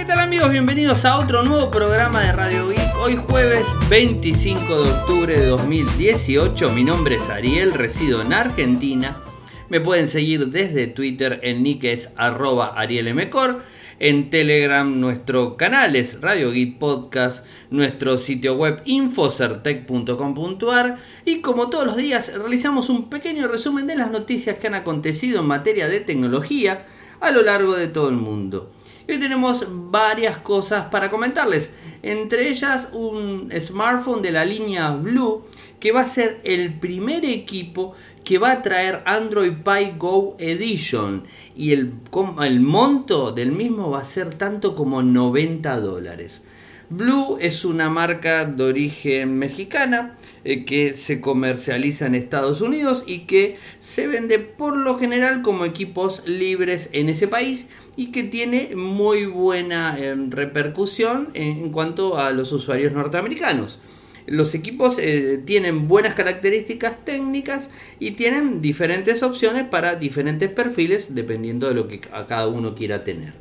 [0.00, 0.50] ¿Qué tal amigos?
[0.50, 2.96] Bienvenidos a otro nuevo programa de Radio Geek.
[3.04, 6.70] Hoy jueves 25 de octubre de 2018.
[6.70, 9.20] Mi nombre es Ariel, resido en Argentina.
[9.68, 13.60] Me pueden seguir desde Twitter, el nick es arroba arielmcor.
[13.98, 20.96] En Telegram nuestro canal es Radio Geek Podcast, nuestro sitio web infocertec.com.ar
[21.26, 25.40] y como todos los días realizamos un pequeño resumen de las noticias que han acontecido
[25.40, 26.86] en materia de tecnología
[27.20, 28.72] a lo largo de todo el mundo.
[29.10, 35.42] Hoy tenemos varias cosas para comentarles, entre ellas un smartphone de la línea Blue
[35.80, 37.92] que va a ser el primer equipo
[38.22, 41.24] que va a traer Android Pie Go Edition
[41.56, 41.92] y el,
[42.40, 46.44] el monto del mismo va a ser tanto como 90 dólares.
[46.92, 53.20] Blue es una marca de origen mexicana eh, que se comercializa en Estados Unidos y
[53.26, 57.66] que se vende por lo general como equipos libres en ese país
[58.00, 63.78] y que tiene muy buena eh, repercusión en cuanto a los usuarios norteamericanos.
[64.26, 71.68] Los equipos eh, tienen buenas características técnicas y tienen diferentes opciones para diferentes perfiles dependiendo
[71.68, 73.34] de lo que a cada uno quiera tener.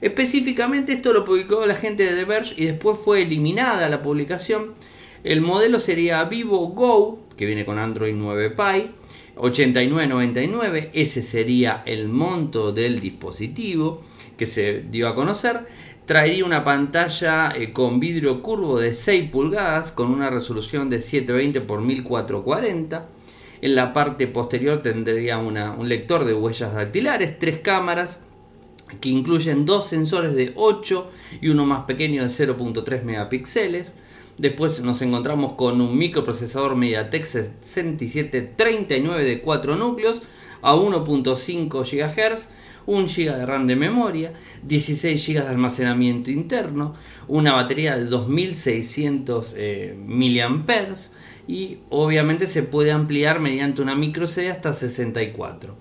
[0.00, 4.72] Específicamente esto lo publicó la gente de The Verge y después fue eliminada la publicación.
[5.24, 8.92] El modelo sería Vivo Go, que viene con Android 9 Pie,
[9.40, 14.02] 89.99, ese sería el monto del dispositivo
[14.36, 15.66] que se dio a conocer.
[16.06, 21.58] Traería una pantalla eh, con vidrio curvo de 6 pulgadas con una resolución de 720
[21.60, 23.08] x 1440.
[23.62, 28.20] En la parte posterior tendría un lector de huellas dactilares, tres cámaras,
[29.00, 33.94] que incluyen dos sensores de 8 y uno más pequeño de 0.3 megapíxeles.
[34.40, 40.22] Después nos encontramos con un microprocesador MediaTek 6739 de 4 núcleos
[40.62, 42.48] a 1.5 GHz,
[42.86, 46.94] 1 GB de RAM de memoria, 16 GB de almacenamiento interno,
[47.28, 50.96] una batería de 2600 eh, mAh
[51.46, 55.76] y obviamente se puede ampliar mediante una micro CD hasta 64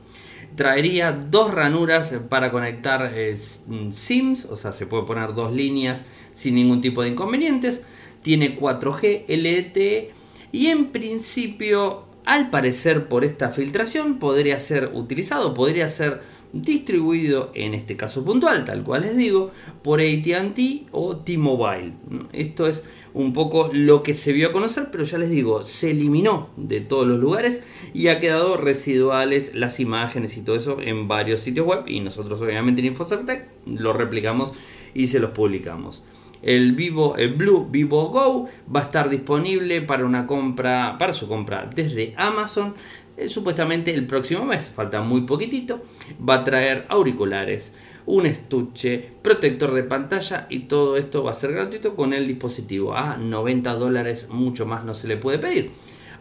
[0.56, 6.04] traería dos ranuras para conectar eh, SIMs, o sea, se puede poner dos líneas
[6.34, 7.82] sin ningún tipo de inconvenientes.
[8.30, 10.12] Tiene 4G LTE
[10.52, 16.22] y en principio, al parecer por esta filtración, podría ser utilizado, podría ser
[16.54, 19.50] distribuido en este caso puntual, tal cual les digo,
[19.82, 20.60] por ATT
[20.92, 21.94] o T-Mobile.
[22.32, 22.84] Esto es
[23.16, 26.82] un poco lo que se vio a conocer, pero ya les digo, se eliminó de
[26.82, 27.64] todos los lugares
[27.96, 32.40] y ha quedado residuales las imágenes y todo eso en varios sitios web y nosotros
[32.40, 34.54] obviamente en InfoCertec lo replicamos
[34.94, 36.04] y se los publicamos.
[36.42, 41.28] El Vivo, el Blue Vivo Go va a estar disponible para una compra, para su
[41.28, 42.74] compra desde Amazon
[43.20, 45.82] eh, supuestamente el próximo mes, falta muy poquitito,
[46.28, 47.74] va a traer auriculares,
[48.06, 52.96] un estuche, protector de pantalla y todo esto va a ser gratuito con el dispositivo.
[52.96, 55.72] A 90 dólares, mucho más no se le puede pedir.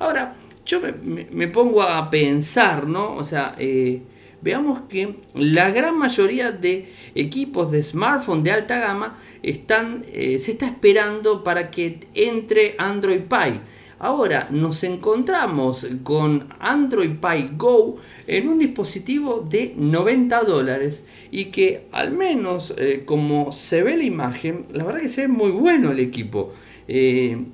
[0.01, 0.35] Ahora,
[0.67, 3.15] yo me, pongo a pensar, ¿no?
[3.15, 4.03] O sea, eh,
[4.41, 10.53] veamos que la gran mayoría de equipos de smartphone de alta gama están, eh, se
[10.53, 13.61] está esperando para que entre Android Pie.
[14.01, 17.97] Ahora nos encontramos con Android Pie Go
[18.29, 24.05] en un dispositivo de 90 dólares y que al menos eh, como se ve la
[24.05, 26.53] imagen, la verdad que se ve muy bueno el equipo.
[26.87, 27.45] Eh,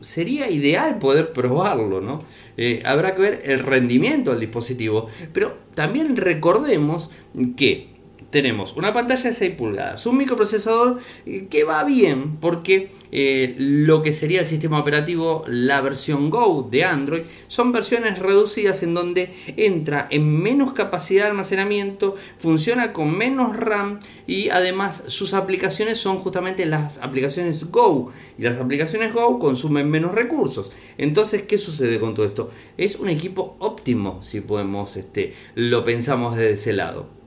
[0.00, 2.22] sería ideal poder probarlo, ¿no?
[2.58, 7.08] Eh, habrá que ver el rendimiento del dispositivo, pero también recordemos
[7.56, 7.97] que
[8.30, 14.02] tenemos una pantalla de 6 pulgadas, un microprocesador eh, que va bien porque eh, lo
[14.02, 19.34] que sería el sistema operativo, la versión Go de Android, son versiones reducidas en donde
[19.56, 26.18] entra en menos capacidad de almacenamiento, funciona con menos RAM y además sus aplicaciones son
[26.18, 30.70] justamente las aplicaciones Go y las aplicaciones Go consumen menos recursos.
[30.98, 32.50] Entonces, ¿qué sucede con todo esto?
[32.76, 37.17] Es un equipo óptimo si podemos, este, lo pensamos desde ese lado.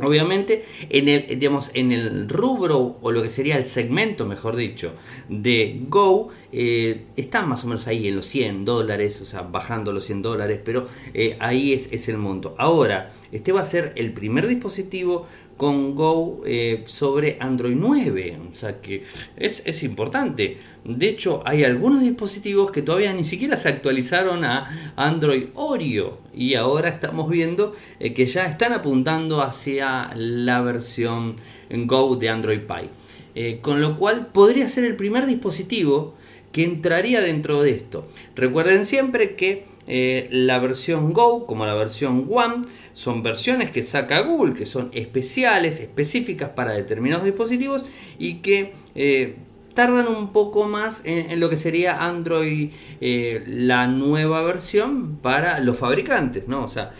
[0.00, 4.92] Obviamente, en el, digamos, en el rubro, o lo que sería el segmento, mejor dicho,
[5.28, 9.92] de Go, eh, está más o menos ahí en los 100 dólares, o sea, bajando
[9.92, 12.54] los 100 dólares, pero eh, ahí es, es el monto.
[12.58, 15.26] Ahora, este va a ser el primer dispositivo
[15.62, 18.36] con Go eh, sobre Android 9.
[18.50, 19.04] O sea que
[19.36, 20.58] es, importante.
[20.84, 26.18] De hecho, hay algunos dispositivos que todavía ni siquiera se actualizaron a Android Oreo.
[26.34, 31.36] Y ahora estamos viendo eh, que ya están apuntando hacia la versión
[31.70, 32.90] Go de Android Pie.
[33.36, 36.14] Eh, con lo cual podría ser el primer dispositivo
[36.50, 38.08] que entraría dentro de esto.
[38.34, 39.64] Recuerden siempre que
[39.94, 42.62] eh, la versión Go como la versión One
[42.94, 47.84] son versiones que saca Google, que son especiales, específicas para determinados dispositivos
[48.18, 49.36] y que eh,
[49.74, 52.70] tardan un poco más en, lo que sería Android,
[53.02, 56.64] eh, la nueva versión para los fabricantes, ¿no?
[56.64, 56.92] O sea,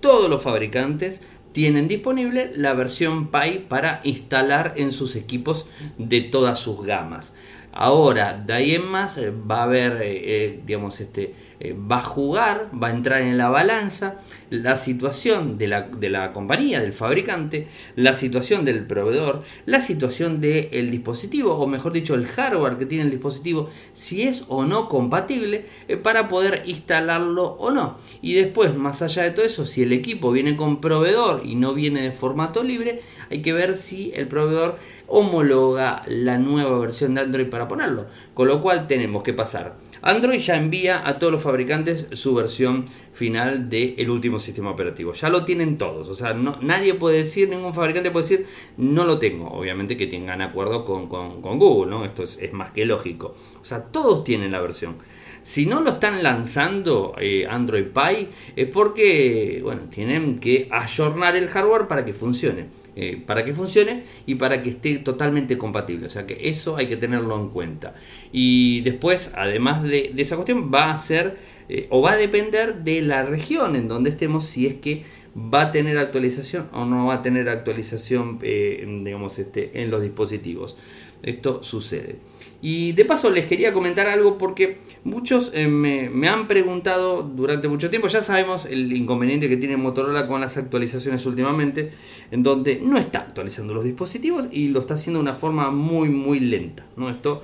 [0.00, 1.20] todos los fabricantes
[1.52, 5.68] tienen disponible la versión Pi para instalar en sus equipos
[5.98, 7.32] de todas sus gamas.
[7.72, 12.88] Ahora, de ahí en más va a haber, digamos, este, eh, va a jugar, va
[12.88, 14.16] a entrar en la balanza
[14.48, 20.40] la situación de la, de la compañía, del fabricante, la situación del proveedor, la situación
[20.40, 24.88] del dispositivo, o mejor dicho, el hardware que tiene el dispositivo, si es o no
[24.88, 27.98] compatible eh, para poder instalarlo o no.
[28.22, 31.74] Y después, más allá de todo eso, si el equipo viene con proveedor y no
[31.74, 37.20] viene de formato libre, hay que ver si el proveedor homologa la nueva versión de
[37.20, 38.06] Android para ponerlo.
[38.32, 42.86] Con lo cual tenemos que pasar Android ya envía a todos los fabricantes su versión
[43.12, 45.12] final del último sistema operativo.
[45.12, 46.08] Ya lo tienen todos.
[46.08, 49.48] O sea, no, nadie puede decir, ningún fabricante puede decir, no lo tengo.
[49.50, 52.04] Obviamente que tengan acuerdo con, Google, ¿no?
[52.04, 53.34] Esto es, más que lógico.
[53.60, 54.96] O sea, todos tienen la versión.
[55.42, 61.48] Si no lo están lanzando eh, Android Pie es porque, bueno, tienen que ayornar el
[61.48, 62.66] hardware para que funcione.
[62.96, 66.06] Eh, para que funcione y para que esté totalmente compatible.
[66.06, 67.94] O sea que eso hay que tenerlo en cuenta.
[68.32, 71.36] Y después, además de, esa cuestión, va a ser
[71.68, 75.04] eh, o va a depender de la región en donde estemos si es que
[75.36, 80.02] va a tener actualización o no va a tener actualización eh, digamos, este, en los
[80.02, 80.76] dispositivos.
[81.22, 82.16] Esto sucede.
[82.62, 87.88] Y de paso les quería comentar algo porque muchos eh, me, han preguntado durante mucho
[87.88, 91.90] tiempo, ya sabemos el inconveniente que tiene Motorola con las actualizaciones últimamente,
[92.30, 96.10] en donde no está actualizando los dispositivos y lo está haciendo de una forma muy
[96.10, 96.86] muy lenta.
[96.96, 97.08] ¿no?
[97.08, 97.42] Esto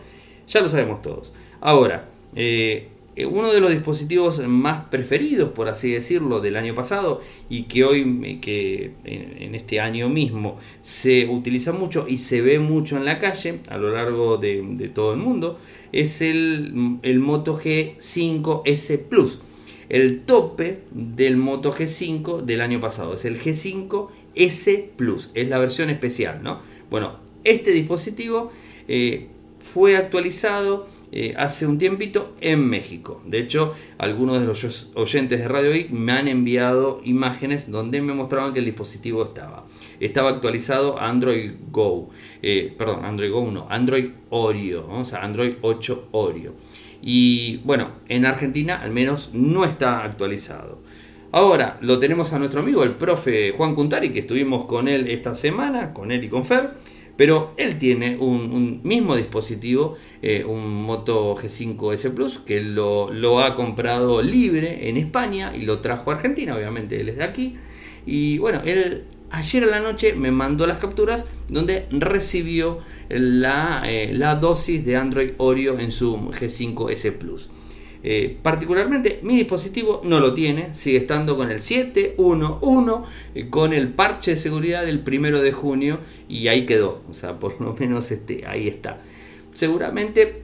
[0.48, 1.32] ya lo sabemos todos.
[1.60, 2.88] Ahora, eh,
[3.24, 8.38] uno de los dispositivos más preferidos, por así decirlo, del año pasado y que hoy,
[8.42, 13.60] que en este año mismo se utiliza mucho y se ve mucho en la calle
[13.68, 15.58] a lo largo de, todo el mundo,
[15.92, 19.38] es el, Moto G5 S Plus.
[19.88, 25.58] El tope del Moto G5 del año pasado es el G5 S Plus, es la
[25.58, 26.60] versión especial, ¿no?
[26.90, 28.50] Bueno, este dispositivo
[28.88, 29.28] eh,
[29.58, 33.23] fue actualizado eh, hace un tiempito en México.
[33.25, 38.12] De hecho, algunos de los oyentes de Radio Geek me han enviado imágenes donde me
[38.12, 39.67] mostraban que el dispositivo estaba.
[40.00, 42.11] Estaba actualizado a Android Go.
[42.43, 44.88] Eh, perdón, Android Go Android Oreo.
[44.88, 46.55] O sea, Android 8 Oreo.
[47.00, 50.82] Y bueno, en Argentina al menos no está actualizado.
[51.32, 55.35] Ahora lo tenemos a nuestro amigo, el profe Juan Cuntari, que estuvimos con él esta
[55.35, 56.70] semana, con él y con Fer
[57.16, 63.54] pero él tiene un, mismo dispositivo, eh, un Moto G5 S Plus, que lo, ha
[63.54, 67.56] comprado libre en España y lo trajo a Argentina, obviamente él es de aquí.
[68.04, 72.78] Y bueno, él ayer a la noche me mandó las capturas donde recibió
[73.08, 77.48] la, eh, la dosis de Android Oreo en su G5 S Plus.
[78.02, 83.88] Eh, particularmente mi dispositivo no lo tiene, sigue estando con el 711, eh, con el
[83.88, 85.98] parche de seguridad del primero de junio
[86.28, 89.00] y ahí quedó, o sea, por lo menos este, ahí está.
[89.54, 90.43] Seguramente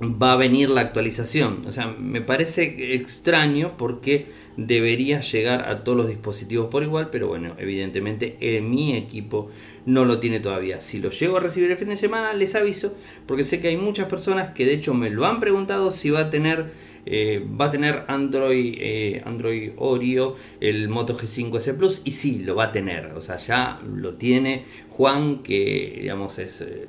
[0.00, 4.26] va a venir la actualización, o sea, me parece extraño porque
[4.56, 9.50] debería llegar a todos los dispositivos por igual, pero bueno, evidentemente en mi equipo
[9.86, 10.80] no lo tiene todavía.
[10.80, 12.94] Si lo llego a recibir el fin de semana, les aviso,
[13.26, 16.20] porque sé que hay muchas personas que de hecho me lo han preguntado si va
[16.20, 16.66] a tener
[17.06, 22.42] eh, va a tener Android, eh, Android Oreo, el Moto G5 S Plus, y sí,
[22.44, 23.06] lo va a tener.
[23.12, 26.38] O sea, ya lo tiene Juan, que digamos.
[26.38, 26.88] Eh,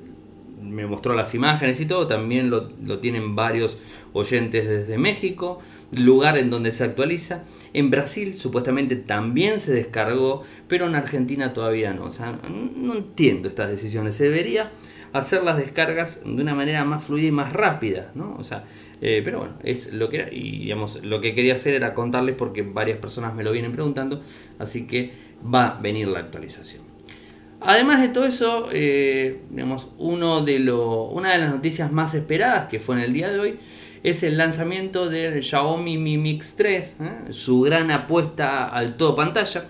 [0.61, 3.77] me mostró las imágenes y todo, también lo, lo tienen varios
[4.13, 5.59] oyentes desde México,
[5.91, 7.43] lugar en donde se actualiza.
[7.75, 12.05] En Brasil supuestamente también se descargó, pero en Argentina todavía no.
[12.05, 14.15] O sea, no entiendo estas decisiones.
[14.15, 14.71] Se debería
[15.11, 18.35] hacer las descargas de una manera más fluida y más rápida, ¿no?
[18.37, 18.65] O sea,
[19.01, 22.35] eh, pero bueno, es lo que era, y digamos, lo que quería hacer era contarles
[22.35, 24.21] porque varias personas me lo vienen preguntando,
[24.59, 25.11] así que
[25.53, 26.83] va a venir la actualización.
[27.61, 32.67] Además de todo eso, eh, digamos, uno de lo, una de las noticias más esperadas
[32.69, 33.57] que fue en el día de hoy
[34.09, 37.11] es el lanzamiento del Xiaomi Mi Mix 3, ¿eh?
[37.31, 39.65] su gran apuesta al todo pantalla.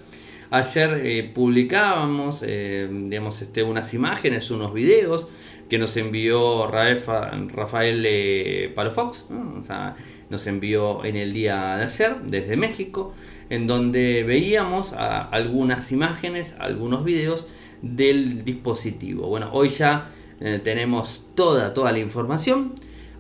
[0.52, 5.28] Ayer publicábamos digamos, este, unas imágenes, unos videos
[5.70, 9.26] que nos envió Rafael eh, Palofox,
[10.30, 13.14] nos envió en el día de ayer desde México,
[13.50, 17.48] en donde veíamos algunas imágenes, algunos videos
[17.82, 19.28] del dispositivo.
[19.28, 22.76] Bueno, hoy ya eh, tenemos toda, toda la información.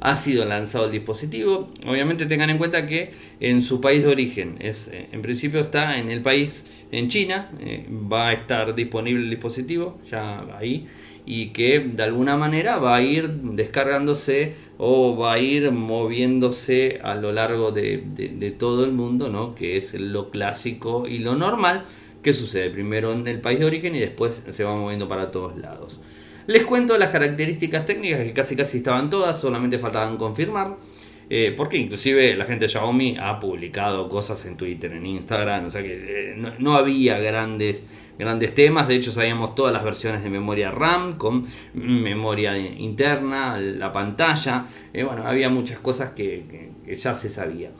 [0.06, 1.70] Ha sido lanzado el dispositivo.
[1.88, 5.98] Obviamente tengan en cuenta que en su país de origen, es, eh, en principio está
[5.98, 10.86] en el país, en China, eh, va a estar disponible el dispositivo ya ahí
[11.26, 17.16] y que de alguna manera va a ir descargándose o va a ir moviéndose a
[17.16, 19.56] lo largo de, de todo el mundo, ¿no?
[19.56, 21.84] que es lo clásico y lo normal
[22.22, 25.58] que sucede primero en el país de origen y después se va moviendo para todos
[25.58, 26.00] lados.
[26.48, 30.75] Les cuento las características técnicas que casi casi estaban todas, solamente faltaban confirmar.
[31.28, 35.72] Eh, porque inclusive la gente de Xiaomi ha publicado cosas en Twitter, en Instagram, o
[35.72, 37.84] sea que eh, no, había grandes,
[38.20, 43.92] grandes temas, de hecho sabíamos todas las versiones de memoria RAM con memoria interna, la
[43.92, 47.72] pantalla, eh, bueno, había muchas cosas que ya se sabía.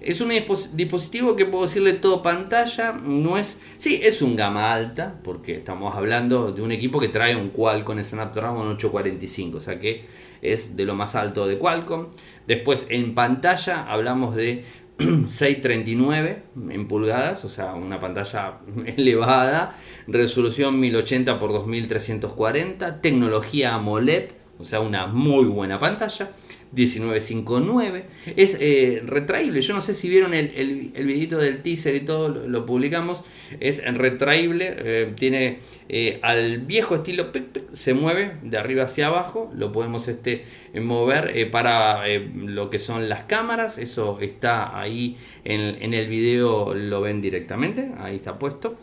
[0.00, 0.30] Es un
[0.72, 5.94] dispositivo que puedo decirle todo pantalla, no es, sí, es un gama alta, porque estamos
[5.94, 10.04] hablando de un equipo que trae un Qualcomm Snapdragon 845, o sea que
[10.40, 12.06] es de lo más alto de Qualcomm.
[12.46, 14.64] Después en pantalla hablamos de
[14.98, 18.58] 639 en pulgadas, o sea, una pantalla
[18.96, 19.76] elevada,
[20.06, 24.30] resolución 1080 x 2340, tecnología AMOLED,
[24.60, 26.30] o sea, una muy buena pantalla.
[26.72, 28.04] 1959.
[28.36, 29.60] Es eh, retraíble.
[29.60, 33.24] Yo no sé si vieron el, el, videito del teaser y todo, lo, publicamos.
[33.58, 34.74] Es retraíble.
[34.78, 37.30] Eh, tiene eh, al viejo estilo,
[37.72, 39.50] se mueve de arriba hacia abajo.
[39.54, 40.44] Lo podemos este,
[40.80, 43.78] mover para lo que son las cámaras.
[43.78, 47.90] Eso está ahí en, en, el video, lo ven directamente.
[47.98, 48.78] Ahí está puesto.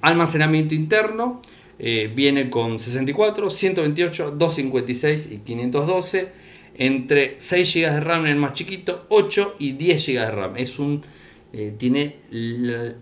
[0.00, 1.42] almacenamiento interno.
[1.78, 6.44] Viene con 64, 128, 256 y 512
[6.76, 10.56] entre 6 GB de RAM en el más chiquito, 8 y 10 GB de RAM.
[10.56, 11.02] Es un,
[11.52, 12.16] eh, tiene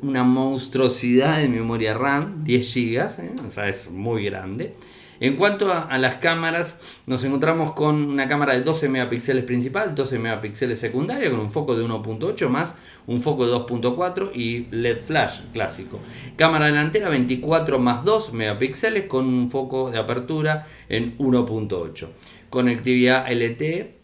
[0.03, 4.73] una monstruosidad de memoria RAM, 10 GB, eh, o sea, es muy grande.
[5.23, 10.19] En cuanto a, las cámaras, nos encontramos con una cámara de 12 megapíxeles principal, 12
[10.19, 12.75] megapíxeles secundaria, con un foco de 1.8 más
[13.07, 16.01] un foco de 2.4 y LED flash clásico.
[16.37, 22.09] Cámara delantera 24 más 2 megapíxeles con un foco de apertura en 1.8
[22.51, 23.95] conectividad LTE.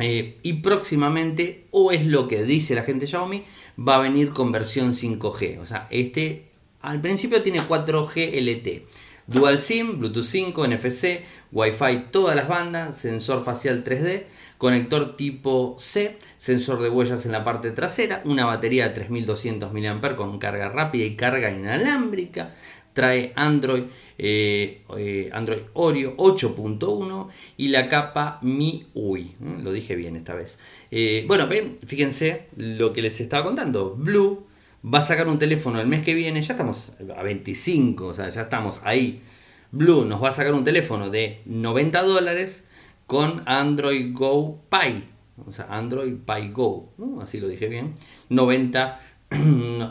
[0.00, 3.44] Eh, y próximamente, o es lo que dice la gente Xiaomi,
[3.76, 5.60] va a venir con versión 5G.
[5.60, 6.46] O sea, este
[6.80, 8.86] al principio tiene 4G LTE.
[9.28, 11.20] Dual SIM, Bluetooth 5, NFC,
[11.52, 14.24] Wi-Fi, todas las bandas, sensor facial 3D,
[14.56, 20.16] conector tipo C, sensor de huellas en la parte trasera, una batería de 3200 mAh
[20.16, 22.54] con carga rápida y carga inalámbrica,
[22.94, 23.84] trae Android,
[24.16, 29.36] eh, eh, Android Oreo 8.1 y la capa MIUI.
[29.62, 30.58] Lo dije bien esta vez.
[30.90, 33.94] Eh, bueno, ven, fíjense lo que les estaba contando.
[33.94, 34.47] Blue
[34.84, 38.28] va a sacar un teléfono el mes que viene, ya estamos a 25, o sea,
[38.28, 39.22] ya estamos ahí.
[39.70, 42.64] Blue nos va a sacar un teléfono de 90 dólares
[43.06, 45.02] con Android Go Pie.
[45.46, 47.94] O sea, Android Pie Go, así lo dije bien.
[48.28, 49.00] 90,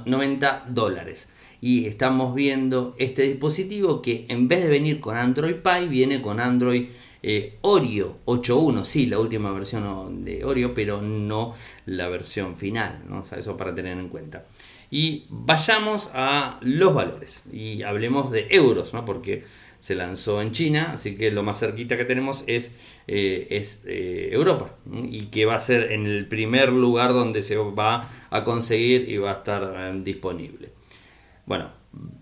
[0.05, 1.29] 90 dólares
[1.61, 6.39] y estamos viendo este dispositivo que en vez de venir con Android Pie viene con
[6.39, 6.87] Android
[7.23, 13.21] eh, Oreo 8.1, sí, la última versión de Oreo, pero no la versión final, ¿no?
[13.21, 14.45] eso para tener en cuenta.
[14.89, 19.03] Y vayamos a los valores y hablemos de euros, ¿no?
[19.03, 19.43] porque
[19.79, 22.75] se lanzó en China, así que lo más cerquita que tenemos es,
[23.07, 27.57] eh, es eh, Europa y que va a ser en el primer lugar donde se
[27.57, 30.71] va a conseguir y va a estar disponible.
[31.45, 31.71] Bueno,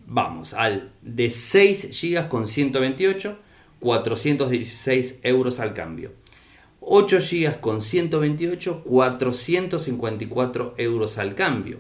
[0.06, 3.40] vamos al de 6 GB con 128,
[3.80, 6.12] 416 euros al cambio.
[6.82, 11.80] 8 GB con 128, 454 euros al cambio.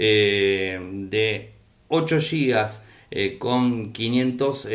[0.00, 0.78] Eh,
[1.10, 1.54] de
[1.88, 2.68] 8 GB
[3.10, 4.68] eh, con 500,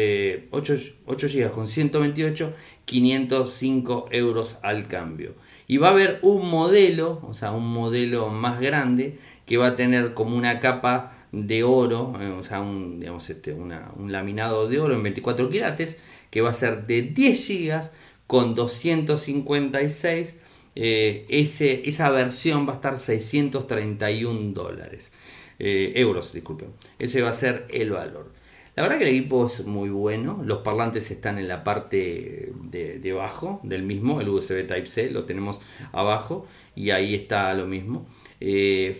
[0.51, 0.75] 8,
[1.05, 2.53] 8 GB con 128,
[2.83, 5.35] 505 euros al cambio.
[5.67, 9.75] Y va a haber un modelo, o sea, un modelo más grande que va a
[9.75, 14.79] tener como una capa de oro, eh, o sea, un, digamos, este, un laminado de
[14.79, 15.97] oro en 24 quilates,
[16.29, 17.81] que va a ser de 10 GB
[18.27, 20.39] con 256.
[20.75, 25.11] Eh, esa versión va a estar 631 dólares.
[25.59, 26.69] Eh, euros, disculpen.
[26.99, 28.31] Ese va a ser el valor.
[28.75, 30.41] La verdad que el equipo es muy bueno.
[30.43, 34.19] Los parlantes están en la parte de, abajo del mismo.
[34.19, 35.61] El USB Type-C lo tenemos
[35.91, 38.07] abajo y ahí está lo mismo.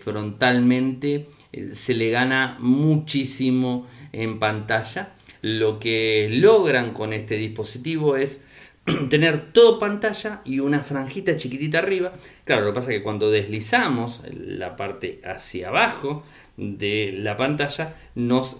[0.00, 5.14] frontalmente eh, se le gana muchísimo en pantalla.
[5.42, 8.43] Lo que logran con este dispositivo es
[9.10, 12.12] tener todo pantalla y una franjita chiquitita arriba.
[12.44, 16.24] Claro, lo que pasa es que cuando deslizamos la parte hacia abajo
[16.56, 18.58] de la pantalla nos,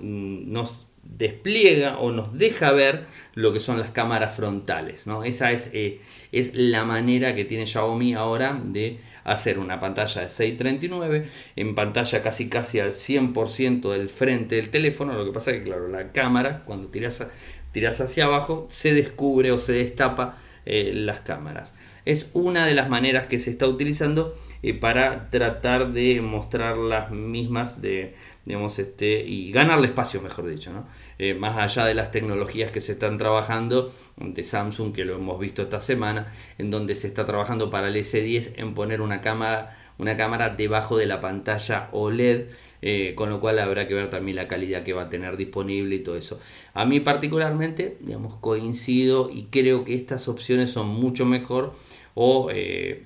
[1.03, 3.05] despliega o nos deja ver
[3.35, 5.07] lo que son las cámaras frontales.
[5.07, 5.25] ¿no?
[5.25, 6.01] Esa es, eh,
[6.33, 12.23] es la manera que tiene Xiaomi ahora de hacer una pantalla de 639 en pantalla
[12.23, 15.15] casi casi al 100% del frente del teléfono.
[15.15, 17.27] Lo que pasa es que claro, la cámara cuando tiras,
[17.75, 21.75] tiras hacia abajo se descubre o se destapa eh, las cámaras.
[22.07, 27.11] Es una de las maneras que se está utilizando eh, para tratar de mostrar las
[27.11, 28.15] mismas de,
[28.45, 30.87] digamos, este, y ganarle espacio, mejor dicho, ¿no?
[31.19, 35.41] Eh, más allá de las tecnologías que se están trabajando de Samsung, que lo hemos
[35.41, 36.29] visto esta semana,
[36.59, 40.97] en donde se está trabajando para el S10 en poner una cámara, una cámara debajo
[40.97, 42.47] de la pantalla OLED,
[42.83, 45.97] eh, con lo cual habrá que ver también la calidad que va a tener disponible
[45.97, 46.39] y todo eso.
[46.75, 51.73] A mí particularmente, digamos, coincido y creo que estas opciones son mucho mejor
[52.15, 53.05] o eh,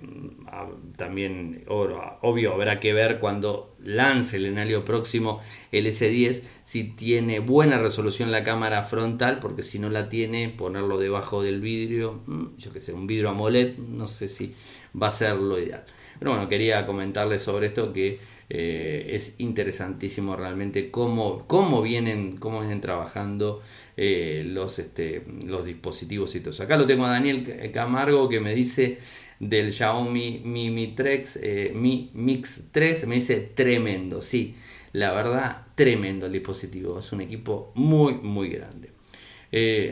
[0.97, 5.41] también obvio habrá que ver cuando lance el en año próximo
[5.73, 10.99] el S10 si tiene buena resolución la cámara frontal porque si no la tiene ponerlo
[10.99, 14.55] debajo del vidrio mm, yo que sé un vidrio AMOLED no sé si
[15.01, 15.85] va a ser lo ideal
[16.19, 18.19] pero bueno quería comentarles sobre esto que
[18.51, 23.61] eh, es interesantísimo realmente cómo, cómo, vienen, cómo vienen trabajando
[23.97, 26.63] eh, los, este, los dispositivos y todo eso.
[26.63, 28.99] Acá lo tengo a Daniel Camargo que me dice
[29.39, 30.95] del Xiaomi Mi,
[31.43, 34.55] eh, Mi Mix 3, me dice tremendo, sí,
[34.95, 38.89] la verdad, tremendo el dispositivo, es un equipo muy, muy grande.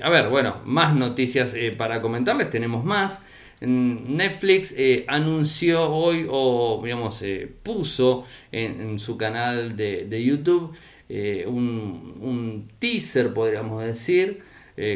[0.03, 3.21] a ver, bueno, más noticias para comentarles, tenemos más.
[3.61, 10.75] Netflix eh, anunció hoy o digamos eh, puso en, su canal de, YouTube
[11.09, 14.43] eh, un, teaser podríamos decir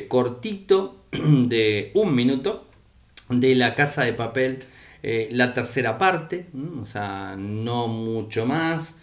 [0.09, 2.67] cortito de un minuto
[3.31, 4.65] de la casa de papel
[5.31, 6.47] la tercera parte
[6.81, 8.97] o sea no mucho más.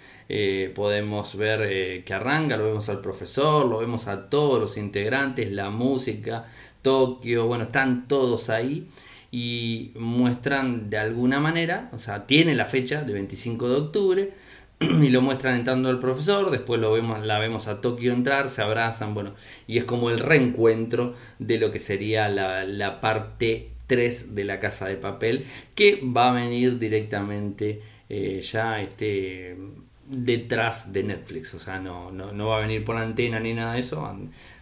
[0.76, 5.70] Podemos ver que arranca, lo vemos al profesor, lo vemos a todos los integrantes, la
[5.70, 6.46] música,
[6.82, 8.88] Tokio, bueno, están todos ahí
[9.32, 14.34] y muestran de alguna manera, o sea, tiene la fecha de 25 de octubre
[14.80, 18.62] y lo muestran entrando el profesor, después lo vemos, la vemos a Tokio entrar, se
[18.62, 19.34] abrazan, bueno,
[19.66, 24.88] y es como el reencuentro de lo que sería la, parte 3 de la casa
[24.88, 29.58] de papel, que va a venir directamente eh, ya este
[30.10, 33.82] detrás de Netflix, o sea, no, no, va a venir por antena ni nada de
[33.82, 34.10] eso,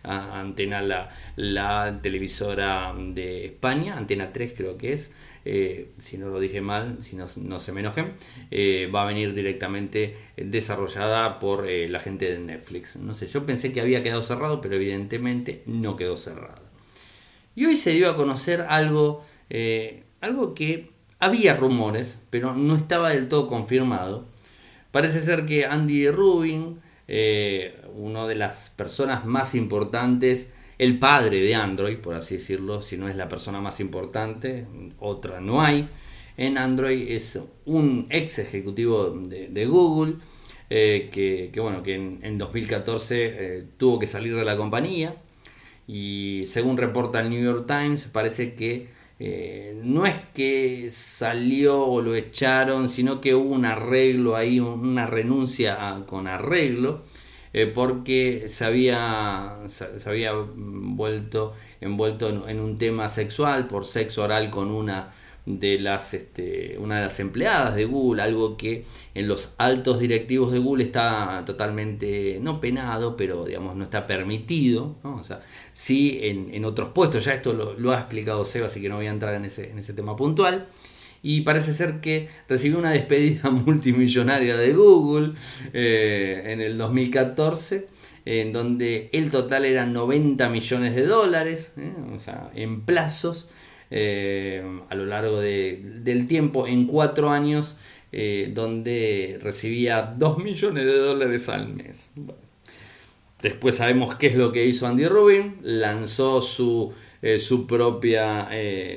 [0.04, 5.12] antena la, televisora de España, antena 3 creo que es,
[5.46, 8.14] eh, si no lo dije mal, si no, no se me enojen,
[8.50, 12.96] eh, va a venir directamente desarrollada por eh, la gente de Netflix.
[12.96, 16.64] No sé, yo pensé que había quedado cerrado, pero evidentemente no quedó cerrado.
[17.56, 19.24] Y hoy se dio a conocer algo,
[20.22, 24.26] algo que había rumores, pero no estaba del todo confirmado
[24.96, 31.54] Parece ser que Andy Rubin, eh, una de las personas más importantes, el padre de
[31.54, 34.66] Android, por así decirlo, si no es la persona más importante,
[34.98, 35.90] otra no hay,
[36.38, 40.14] en Android es un ex ejecutivo de, Google,
[40.70, 45.14] eh, que, bueno, que en, 2014 eh, tuvo que salir de la compañía
[45.88, 48.88] y según reporta el New York Times parece que
[49.20, 55.06] eh, no es que salió o lo echaron, sino que hubo un arreglo ahí, una
[55.06, 57.02] renuncia con arreglo,
[57.54, 61.54] eh, porque se había, se había vuelto
[61.86, 65.14] envuelto en, un tema sexual por sexo oral con una
[65.46, 70.52] de las este, una de las empleadas de Google, algo que en los altos directivos
[70.52, 75.18] de Google está totalmente no penado, pero digamos no está permitido, ¿no?
[75.18, 75.42] o sea,
[75.74, 79.12] sí en, otros puestos, ya esto lo, ha explicado Seba, así que no voy a
[79.12, 80.68] entrar en ese, en ese tema puntual.
[81.22, 85.34] Y parece ser que recibió una despedida multimillonaria de Google
[85.74, 87.88] eh, en el 2014
[88.26, 91.94] en donde el total era 90 millones de dólares, ¿eh?
[92.16, 93.48] o sea, en plazos,
[93.92, 97.78] eh, a lo largo del tiempo, en cuatro años,
[98.12, 102.12] eh, donde recibía 2 millones de dólares al mes.
[103.42, 108.50] Después sabemos qué es lo que hizo Andy Rubin, lanzó su, eh, su, propia,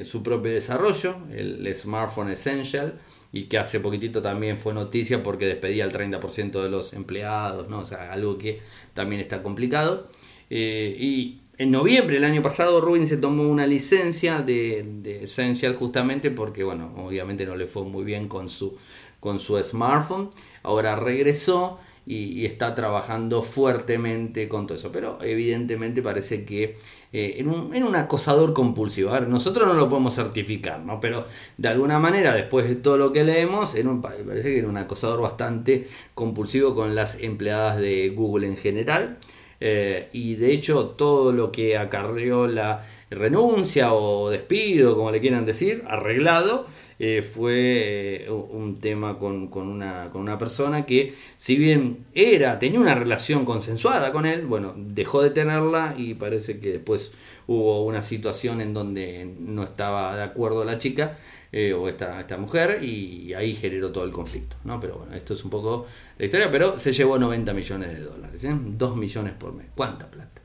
[0.05, 2.99] su propio desarrollo, el, Smartphone Essential,
[3.31, 7.81] y que hace poquitito también fue noticia porque despedía al 30% de los empleados, ¿no?
[7.81, 8.61] o sea, algo que
[8.95, 10.09] también está complicado.
[10.49, 16.31] y en noviembre del año pasado Rubin se tomó una licencia de, de, Essential justamente
[16.31, 18.79] porque, bueno, obviamente no le fue muy bien con su,
[19.19, 20.31] con su smartphone.
[20.63, 24.91] Ahora regresó y, está trabajando fuertemente con todo eso.
[24.93, 26.77] Pero evidentemente parece que
[27.13, 29.11] eh, en, un, en, un, acosador compulsivo.
[29.11, 31.01] A ver, nosotros no lo podemos certificar, ¿no?
[31.01, 31.25] Pero
[31.57, 35.21] de alguna manera, después de todo lo que leemos, un, parece que era un acosador
[35.21, 39.19] bastante compulsivo con las empleadas de Google en general.
[39.61, 45.47] Eh, y de hecho todo lo que acarreó la renuncia o despido, como le quieran
[45.47, 46.67] decir, arreglado,
[47.01, 52.81] eh, fue eh, un tema con, una, con, una, persona que, si bien era, tenía
[52.81, 57.13] una relación consensuada con él, bueno, dejó de tenerla y parece que después
[57.47, 61.17] hubo una situación en donde no estaba de acuerdo la chica
[61.51, 64.79] eh, o esta, esta mujer y ahí generó todo el conflicto, ¿no?
[64.79, 65.87] Pero bueno, esto es un poco
[66.19, 69.67] la historia, pero se llevó 90 millones de dólares, 2 millones por mes.
[69.75, 70.43] ¿Cuánta plata?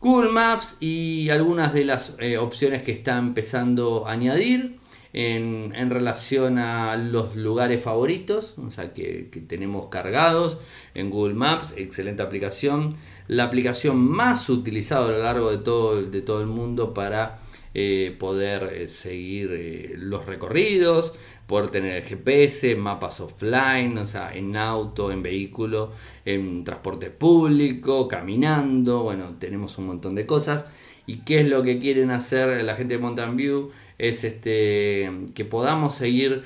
[0.00, 4.78] Google Maps y algunas de las opciones que está empezando a añadir
[5.16, 10.58] en, relación a los lugares favoritos, o sea, que, tenemos cargados
[10.94, 12.96] en Google Maps, excelente aplicación,
[13.26, 17.38] la aplicación más utilizada a lo largo de todo, de todo el mundo para
[17.78, 21.12] eh, poder eh, seguir eh, los recorridos,
[21.46, 25.92] poder tener GPS, mapas offline, o sea, en auto, en vehículo,
[26.24, 30.64] en transporte público, caminando, bueno, tenemos un montón de cosas.
[31.04, 33.70] ¿Y qué es lo que quieren hacer la gente de Mountain View?
[33.98, 36.44] es este, que podamos seguir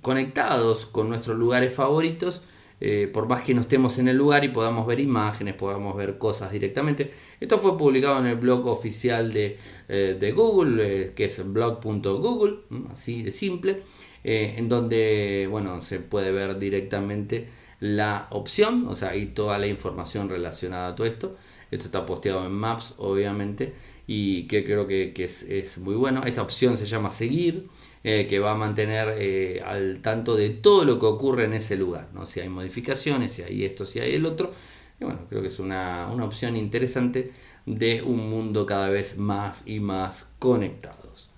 [0.00, 2.42] conectados con nuestros lugares favoritos,
[2.80, 6.18] eh, por más que no estemos en el lugar y podamos ver imágenes, podamos ver
[6.18, 7.10] cosas directamente.
[7.38, 12.60] Esto fue publicado en el blog oficial de, eh, Google, que es blog.google,
[12.92, 13.82] así de simple,
[14.22, 17.48] en donde bueno, se puede ver directamente
[17.80, 21.36] la opción, o sea, y toda la información relacionada a todo esto.
[21.70, 23.72] Esto está posteado en Maps, obviamente,
[24.06, 26.22] y que creo que, es, muy bueno.
[26.24, 27.68] Esta opción se llama Seguir,
[28.02, 31.76] eh, que va a mantener eh, al tanto de todo lo que ocurre en ese
[31.76, 32.24] lugar, ¿no?
[32.24, 34.52] si hay modificaciones, si hay esto, si hay el otro.
[34.98, 37.32] Y bueno, creo que es una, opción interesante
[37.66, 41.28] de un mundo cada vez más y más conectados.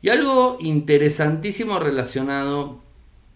[0.00, 2.80] Y algo interesantísimo relacionado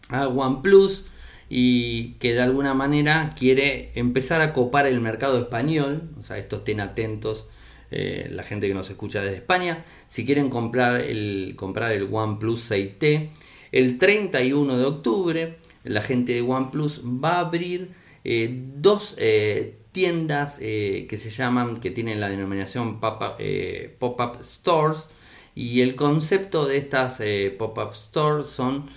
[0.09, 1.05] a OnePlus
[1.51, 6.61] y que de alguna manera quiere empezar a copar el mercado español, o sea, estos
[6.61, 7.47] estén atentos
[7.91, 9.85] eh, la gente que nos escucha desde España.
[10.09, 13.31] Si quieren comprar el, comprar el OnePlus 6T,
[13.73, 17.93] el 31 de octubre la gente de OnePlus va a abrir
[18.25, 25.09] eh, dos eh, tiendas que se llaman, que tienen la denominación pop-up stores.
[25.55, 27.23] Y el concepto de estas
[27.57, 28.91] pop-up stores son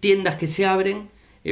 [0.00, 1.10] tiendas que se abren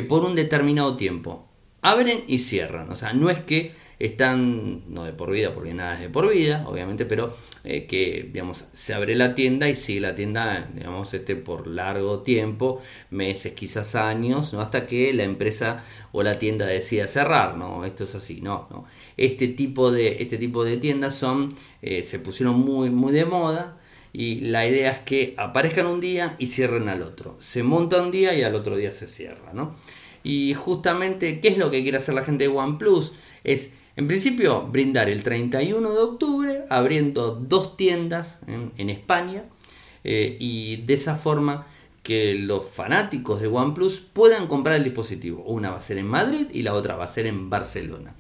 [0.09, 1.47] por un determinado tiempo.
[1.83, 2.91] Abren y cierran.
[2.91, 6.33] O sea, no es que están, no de por vida, porque nada es de por
[6.33, 11.13] vida, obviamente, pero eh, que, digamos, se abre la tienda y sigue la tienda, digamos,
[11.13, 14.63] este, por largo tiempo, meses, quizás años, ¿no?
[14.63, 17.85] Hasta que la empresa o la tienda decida cerrar, ¿no?
[17.85, 18.87] Esto es así, no, no.
[19.19, 21.51] Este tipo de, este tipo de tiendas son,
[21.83, 23.77] eh, se pusieron muy, muy de moda,
[24.15, 27.37] y la idea es que aparezcan un día y cierren al otro.
[27.39, 29.77] Se monta un día y al otro día se cierra, ¿no?
[30.25, 33.13] Y justamente, ¿qué es lo que quiere hacer la gente de OnePlus?
[33.45, 39.45] Es en principio, brindar el 31 de octubre abriendo dos tiendas en, España
[40.05, 41.67] eh, y de esa forma
[42.03, 45.43] que los fanáticos de OnePlus puedan comprar el dispositivo.
[45.45, 48.15] Una va a ser en Madrid y la otra va a ser en Barcelona.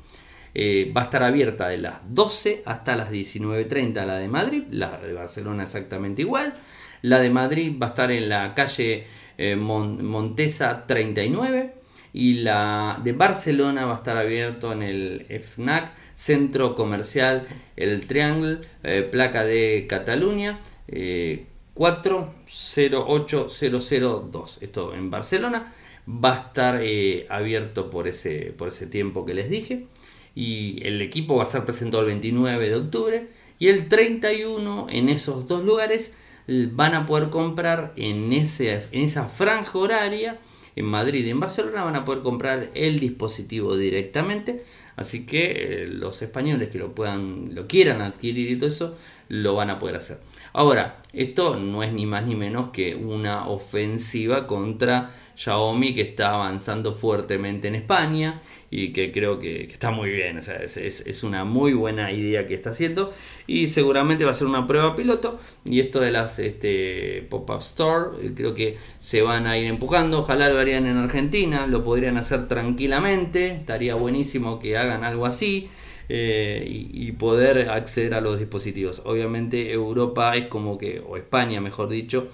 [0.53, 4.99] Eh, va a estar abierta de las 12 hasta las 19.30 la de Madrid, la
[4.99, 6.57] de Barcelona exactamente igual.
[7.01, 9.07] La de Madrid va a estar en la calle
[9.39, 11.80] eh, Montesa 39
[12.13, 17.47] y la de Barcelona va a estar abierto en el FNAC, Centro Comercial
[17.77, 24.59] El Triangle, eh, placa de Cataluña, eh, 408002.
[24.61, 25.73] Esto en Barcelona
[26.09, 29.87] va a estar eh, abierto por ese, por ese tiempo que les dije.
[30.35, 33.29] Y el equipo va a ser presentado el 29 de octubre.
[33.59, 36.15] Y el 31 en esos dos lugares
[36.47, 40.41] van a poder comprar en, ese, en esa franja horaria
[40.77, 44.63] en Madrid y en Barcelona van a poder comprar el dispositivo directamente.
[44.97, 48.97] Así que eh, los españoles que lo puedan, lo quieran adquirir y todo eso,
[49.29, 50.19] lo van a poder hacer.
[50.53, 56.35] Ahora, esto no es ni más ni menos que una ofensiva contra Xiaomi que está
[56.35, 62.13] avanzando fuertemente en España y que creo que, está muy bien, es, una muy buena
[62.13, 63.11] idea que está haciendo
[63.47, 68.27] y seguramente va a ser una prueba piloto y esto de las este, pop-up store
[68.27, 72.19] eh, creo que se van a ir empujando, ojalá lo harían en Argentina, lo podrían
[72.19, 75.71] hacer tranquilamente, estaría buenísimo que hagan algo así.
[76.13, 79.01] Eh, y, poder acceder a los dispositivos.
[79.05, 82.27] Obviamente Europa es como que, o España mejor dicho,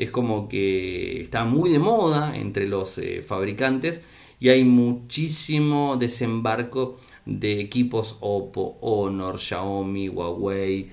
[0.00, 4.00] es como que está muy de moda entre los eh, fabricantes
[4.40, 10.88] y hay muchísimo desembarco de equipos Oppo, Honor, Xiaomi, Huawei.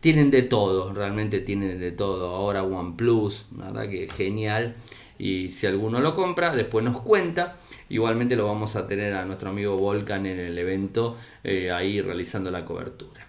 [0.00, 2.34] Tienen de todo, realmente tienen de todo.
[2.34, 4.74] Ahora OnePlus, verdad que genial.
[5.20, 7.58] Y si alguno lo compra, después nos cuenta.
[7.88, 12.50] igualmente lo vamos a tener a nuestro amigo Volcan en el evento eh, ahí realizando
[12.50, 13.27] la cobertura.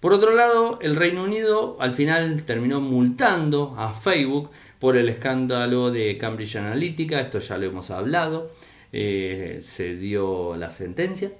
[0.00, 5.90] Por otro lado, el Reino Unido al final terminó multando a Facebook por el escándalo
[5.90, 8.52] de Cambridge Analytica, esto ya lo hemos hablado,
[8.92, 11.32] eh, se dio la sentencia,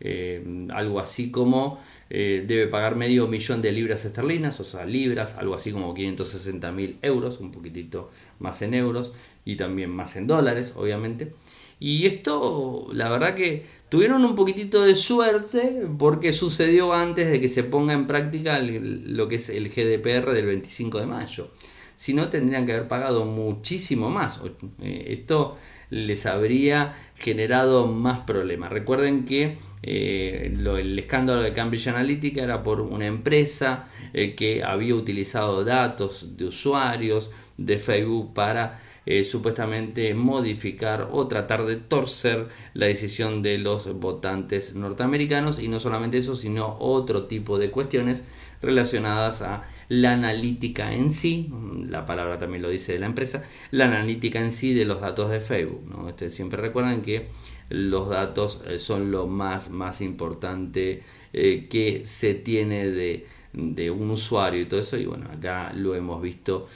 [0.00, 1.78] eh, algo así como
[2.10, 6.72] eh, debe pagar medio millón de libras esterlinas, o sea, libras, algo así como 560
[6.72, 9.12] mil euros, un poquitito más en euros
[9.44, 11.32] y también más en dólares, obviamente.
[11.80, 17.48] Y esto, la verdad que tuvieron un poquitito de suerte porque sucedió antes de que
[17.48, 21.50] se ponga en práctica lo que es el GDPR del 25 de mayo.
[21.96, 24.40] Si no, tendrían que haber pagado muchísimo más.
[24.82, 25.56] Eh, esto
[25.90, 28.72] les habría generado más problemas.
[28.72, 34.94] Recuerden que eh, el escándalo de Cambridge Analytica era por una empresa eh, que había
[34.94, 42.86] utilizado datos de usuarios de Facebook para eh, supuestamente modificar o tratar de torcer la
[42.86, 48.24] decisión de los votantes norteamericanos y no solamente eso, sino otro tipo de cuestiones
[48.62, 51.52] relacionadas a la analítica en sí,
[51.86, 55.30] la palabra también lo dice de la empresa, la analítica en sí de los datos
[55.30, 55.82] de Facebook.
[55.86, 56.08] ¿no?
[56.08, 57.28] Este, siempre recuerden que
[57.68, 61.02] los datos eh, son lo más, más importante
[61.34, 65.94] eh, que se tiene de, de, un usuario y todo eso, y bueno, acá lo
[65.94, 66.66] hemos visto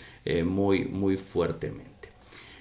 [0.44, 1.87] muy, muy fuertemente.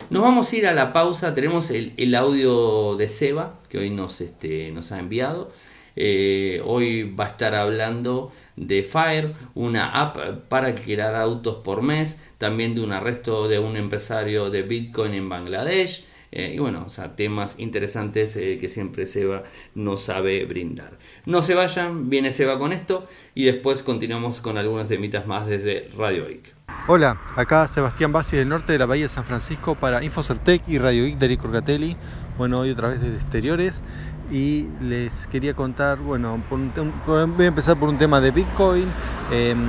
[0.10, 4.22] Nos vamos a ir a la pausa, tenemos el, audio de Seba, que hoy nos,
[4.22, 5.52] este, nos ha enviado.
[5.98, 12.18] Eh, hoy va a estar hablando de Fire, una app para alquilar autos por mes,
[12.38, 16.06] también de un arresto de un empresario de Bitcoin en Bangladesh.
[16.32, 19.44] Eh, y bueno, o sea, temas interesantes eh, que siempre Seba
[19.76, 20.98] nos sabe brindar.
[21.26, 25.90] No se vayan, viene Seba con esto y después continuamos con algunas temitas más desde
[25.98, 26.57] Radio IC.
[26.90, 30.78] Hola, acá Sebastián Bassi del norte de la Bahía de San Francisco para Infocertec y
[30.78, 31.98] Radio Geek de Orgatelli.
[32.38, 33.84] Bueno, hoy otra vez desde exteriores
[34.32, 38.88] y les quería contar, bueno, voy a empezar por un tema de Bitcoin.
[39.32, 39.60] Em,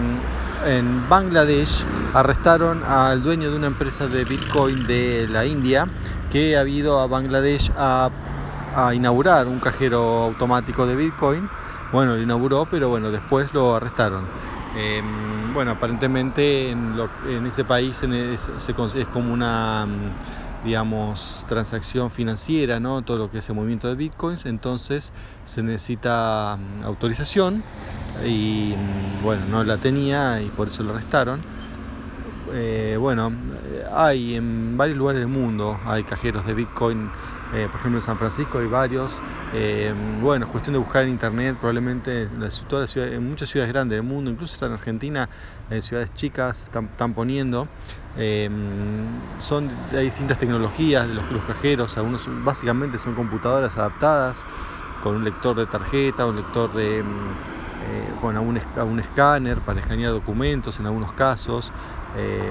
[0.64, 1.84] en Bangladesh
[2.14, 5.88] arrestaron al dueño de una empresa de Bitcoin de la India
[6.30, 8.10] que ha ido a Bangladesh a
[8.94, 11.50] inaugurar un cajero automático de Bitcoin.
[11.90, 14.22] Bueno, lo inauguró, pero bueno, después lo arrestaron.
[14.74, 16.94] Em, bueno, aparentemente en,
[17.46, 18.50] ese país es,
[19.10, 20.14] como una, mm,
[20.62, 23.02] digamos, transacción financiera, ¿no?
[23.02, 25.12] Todo lo que es el movimiento de bitcoins, entonces
[25.44, 27.64] se necesita mm, autorización
[28.24, 31.40] y mm, bueno, no la tenía y por eso lo arrestaron.
[32.52, 33.32] Eh, bueno,
[33.92, 37.10] hay en varios lugares del mundo, hay cajeros de bitcoin
[37.50, 39.22] eh, por ejemplo en San Francisco hay varios.
[39.52, 44.02] Eh, bueno, es cuestión de buscar en internet, probablemente en, en muchas ciudades grandes del
[44.02, 45.28] mundo, incluso está en Argentina,
[45.70, 47.66] en ciudades chicas están, poniendo.
[48.18, 48.50] Eh,
[49.38, 54.44] son, hay distintas tecnologías de los, cajeros, algunos básicamente son computadoras adaptadas
[55.02, 57.04] con un lector de tarjeta, un lector de
[58.20, 61.72] bueno, un, un, escáner para escanear documentos en algunos casos,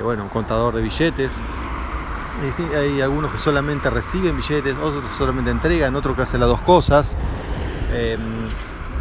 [0.02, 1.42] bueno, un contador de billetes
[2.76, 6.62] hay algunos que solamente reciben billetes, otros que solamente entregan, otros que hacen las dos
[6.62, 7.16] cosas.
[7.90, 8.50] Em,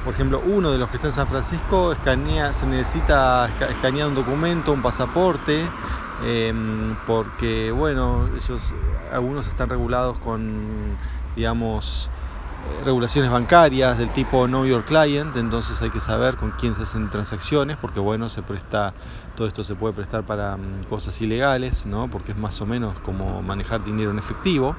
[0.04, 4.14] por ejemplo, uno de los que está en San Francisco escanea, se necesita escanear un
[4.14, 5.68] documento, un pasaporte,
[6.22, 8.72] em, porque bueno, ellos
[9.10, 10.96] algunos están regulados con,
[11.34, 12.10] digamos,
[12.84, 17.10] regulaciones bancarias del tipo Know Your Client, entonces hay que saber con quién se hacen
[17.10, 18.94] transacciones, porque bueno, se presta,
[19.34, 22.08] todo esto se puede prestar para mm, cosas ilegales, ¿no?
[22.08, 24.76] porque es más o menos como manejar dinero en efectivo.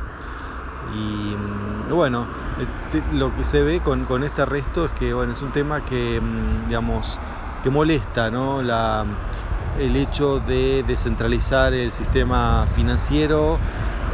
[0.93, 2.25] Y mm, bueno,
[2.59, 6.21] este, lo que se ve con, este arresto es que bueno, es un tema que,
[6.21, 7.19] mm, digamos,
[7.63, 8.61] que molesta, ¿no?
[8.61, 9.05] La,
[9.79, 13.59] el hecho de descentralizar el sistema financiero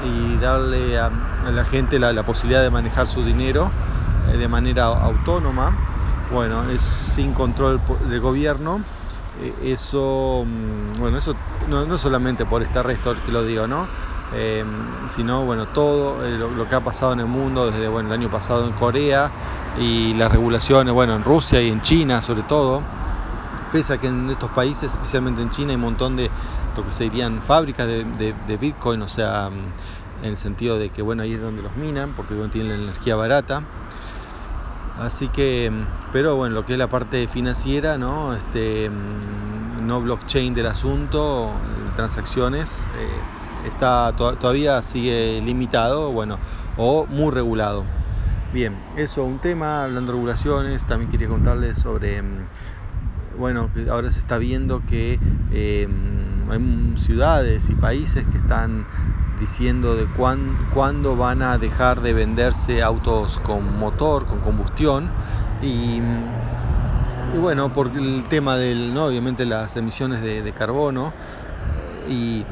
[0.05, 1.09] y darle a,
[1.51, 3.71] la gente la, posibilidad de manejar su dinero
[4.31, 5.75] eh, de manera autónoma,
[6.31, 8.81] bueno, es sin control del gobierno.
[9.41, 11.35] Eh, eso, mm, bueno, eso
[11.69, 13.87] no, solamente por este arresto que lo digo, ¿no?
[14.35, 14.65] Em,
[15.09, 18.29] sino bueno todo eh, lo, que ha pasado en el mundo desde bueno, el año
[18.29, 19.29] pasado en Corea
[19.79, 22.81] y las regulaciones bueno en Rusia y en China sobre todo
[23.71, 26.31] pese a que en estos países especialmente en China hay un montón de
[26.75, 31.01] lo que se dirían fábricas de, Bitcoin, o sea, mm, en el sentido de que
[31.01, 33.63] bueno, ahí es donde los minan, porque tienen la energía barata.
[34.99, 38.33] Así que, mm, pero bueno, lo que es la parte financiera, ¿no?
[38.35, 41.51] Este, mm, no blockchain del asunto,
[41.95, 46.37] transacciones, eh, está todavía sigue limitado, bueno,
[46.77, 47.83] o muy regulado.
[48.53, 52.21] Bien, eso un tema, hablando de regulaciones, también quería contarles sobre,
[53.37, 55.19] bueno, ahora se está viendo que
[55.51, 55.87] eh,
[56.53, 58.85] hay ciudades y países que están
[59.39, 65.09] diciendo de cuándo van a dejar de venderse autos con motor, con combustión.
[65.61, 66.01] Y,
[67.39, 69.05] bueno, por el tema del, ¿no?
[69.05, 71.13] obviamente las emisiones de, carbono
[72.09, 72.45] y,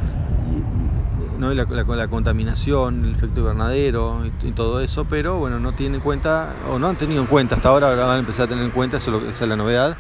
[1.40, 6.54] la, la, contaminación, el efecto invernadero y, todo eso, pero bueno, no tienen en cuenta,
[6.70, 8.98] o no han tenido en cuenta, hasta ahora van a empezar a tener en cuenta,
[8.98, 9.98] eso es, la novedad,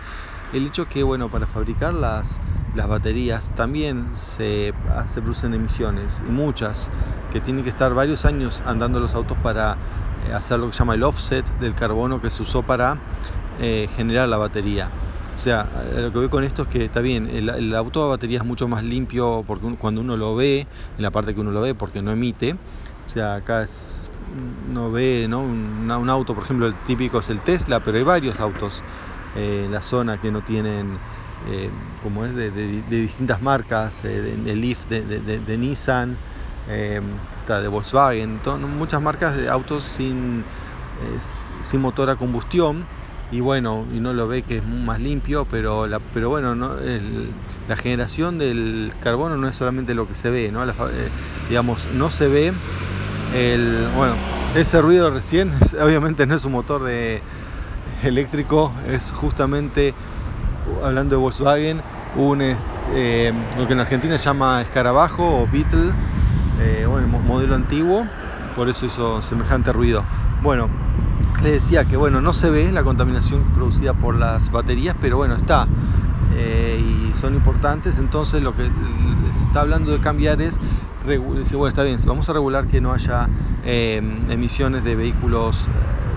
[0.53, 2.39] el hecho que bueno, para fabricar las,
[2.75, 4.73] las baterías también se,
[5.07, 6.89] se, producen emisiones y muchas
[7.31, 9.77] que tienen que estar varios años andando los autos para
[10.27, 12.97] eh, hacer lo que se llama el offset del carbono que se usó para
[13.59, 14.89] eh, generar la batería.
[15.35, 18.09] O sea, eh, lo que veo con esto es que está bien, el, auto de
[18.09, 21.51] batería es mucho más limpio porque cuando uno lo ve, en la parte que uno
[21.51, 22.55] lo ve, porque no emite.
[23.05, 24.09] O sea, acá es,
[24.71, 25.41] no ve ¿no?
[25.41, 28.83] Un, auto, por ejemplo, el típico es el Tesla, pero hay varios autos
[29.35, 30.97] en la zona que no tienen
[31.49, 31.71] eh,
[32.03, 36.15] como es de, distintas marcas, eh, de, Leaf de, Nissan,
[36.69, 37.01] eh,
[37.47, 38.39] de Volkswagen,
[38.77, 40.43] muchas marcas de autos sin,
[41.63, 42.85] sin motor a combustión
[43.31, 46.75] y bueno, y no lo ve que es más limpio, pero, la, pero bueno, ¿no?
[47.67, 50.63] la generación del carbono no es solamente lo que se ve, ¿no?
[51.49, 52.53] digamos, no se ve
[53.33, 54.13] el, bueno,
[54.55, 57.21] ese ruido recién, obviamente no es un motor de
[58.03, 59.93] eléctrico, es justamente
[60.83, 61.81] hablando de Volkswagen,
[62.15, 65.91] un, eh, lo que en Argentina se llama escarabajo o Beetle,
[66.59, 68.05] eh, bueno, modelo antiguo,
[68.55, 70.03] por eso hizo semejante ruido.
[70.41, 70.69] Bueno,
[71.43, 75.35] les decía que bueno, no se ve la contaminación producida por las baterías, pero bueno,
[75.35, 75.67] está.
[76.35, 80.59] Eh, y son importantes, entonces lo que se está hablando de cambiar es
[81.03, 83.27] bueno, está bien, vamos a regular que no haya
[83.63, 85.67] emisiones de vehículos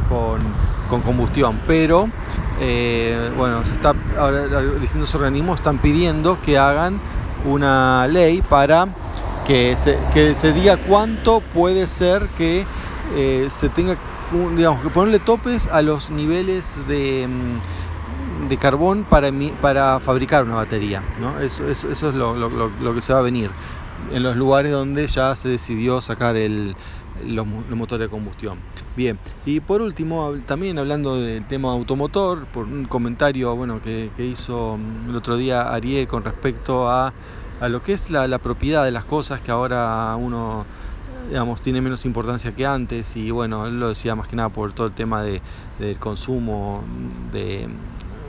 [0.09, 2.09] con, combustión, pero
[2.61, 4.47] eh, bueno, se está ahora
[4.81, 7.01] distintos organismos están pidiendo que hagan
[7.45, 8.87] una ley para
[9.45, 12.65] que se, que se diga cuánto puede ser que
[13.15, 13.97] eh, se tenga,
[14.57, 20.57] digamos, que ponerle topes a los niveles de, mm, de carbón para, para fabricar una
[20.57, 21.03] batería.
[21.21, 21.39] ¿no?
[21.41, 23.51] Eso, eso, eso es lo, lo, que se va a venir
[24.13, 26.75] en los lugares donde ya se decidió sacar el,
[27.27, 28.59] los, motores de combustión.
[28.97, 34.79] Bien, y por último, también hablando del tema automotor, por un comentario bueno, que, hizo
[34.79, 37.13] mm, el otro día Ariel con respecto a,
[37.61, 40.65] a lo que es la, la, propiedad de las cosas, que ahora uno
[41.29, 44.73] digamos, tiene menos importancia que antes y bueno, él lo decía más que nada por
[44.73, 45.41] todo el tema de,
[45.79, 46.85] del consumo
[47.33, 47.69] de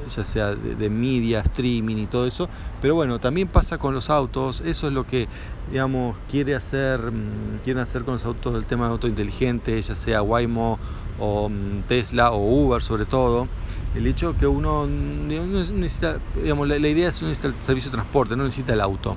[0.07, 2.49] ya sea de, media, streaming y todo eso,
[2.81, 5.27] pero bueno, también pasa con los autos, eso es lo que,
[5.71, 9.95] digamos, quiere hacer, mm, quieren hacer con los autos, el tema de auto inteligente, ya
[9.95, 10.79] sea Waymo
[11.19, 13.47] o mm, Tesla o Uber sobre todo,
[13.95, 18.35] el hecho que uno necesita, digamos, la, idea es que necesita el servicio de transporte,
[18.35, 19.15] no necesita el auto.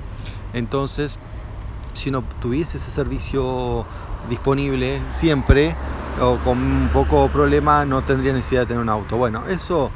[0.53, 1.19] Entonces,
[1.93, 3.85] si uno tuviese ese servicio
[4.29, 5.75] disponible siempre
[6.21, 9.17] o con poco problema no tendría necesidad de tener un auto.
[9.17, 9.91] Bueno, eso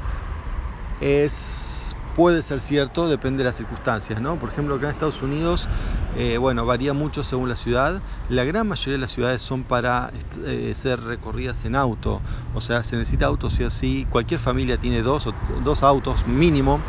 [1.04, 4.40] es, puede ser cierto, depende de las circunstancias, ¿no?
[4.40, 5.68] Por ejemplo, acá en Estados Unidos,
[6.16, 8.02] eh, bueno, varía mucho según la ciudad.
[8.30, 10.12] La gran mayoría de las ciudades son para
[10.46, 12.22] eh, ser recorridas en auto,
[12.56, 14.08] o sea, se necesita auto sí o sí.
[14.10, 15.34] Cualquier familia tiene dos, o,
[15.66, 16.80] dos autos mínimo,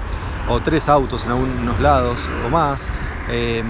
[0.49, 2.93] o tres autos en algunos lados o más.
[3.29, 3.67] Em,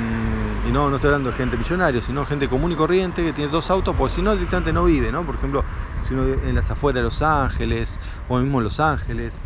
[0.68, 3.50] y no, no estoy hablando de gente millonaria, sino gente común y corriente que tiene
[3.50, 5.24] dos autos, porque si no directamente no vive, ¿no?
[5.24, 5.64] Por ejemplo,
[6.02, 9.40] si uno en las afueras de Los Ángeles, o mismo en Los Ángeles,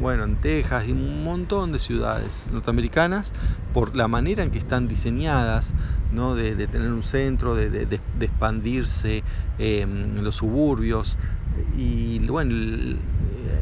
[0.00, 3.32] bueno, en Texas y un montón de ciudades norteamericanas,
[3.72, 5.74] por la manera en que están diseñadas,
[6.12, 6.34] ¿no?
[6.34, 9.22] de, tener un centro, de, expandirse
[9.58, 11.18] em, en los suburbios
[11.76, 12.54] y bueno,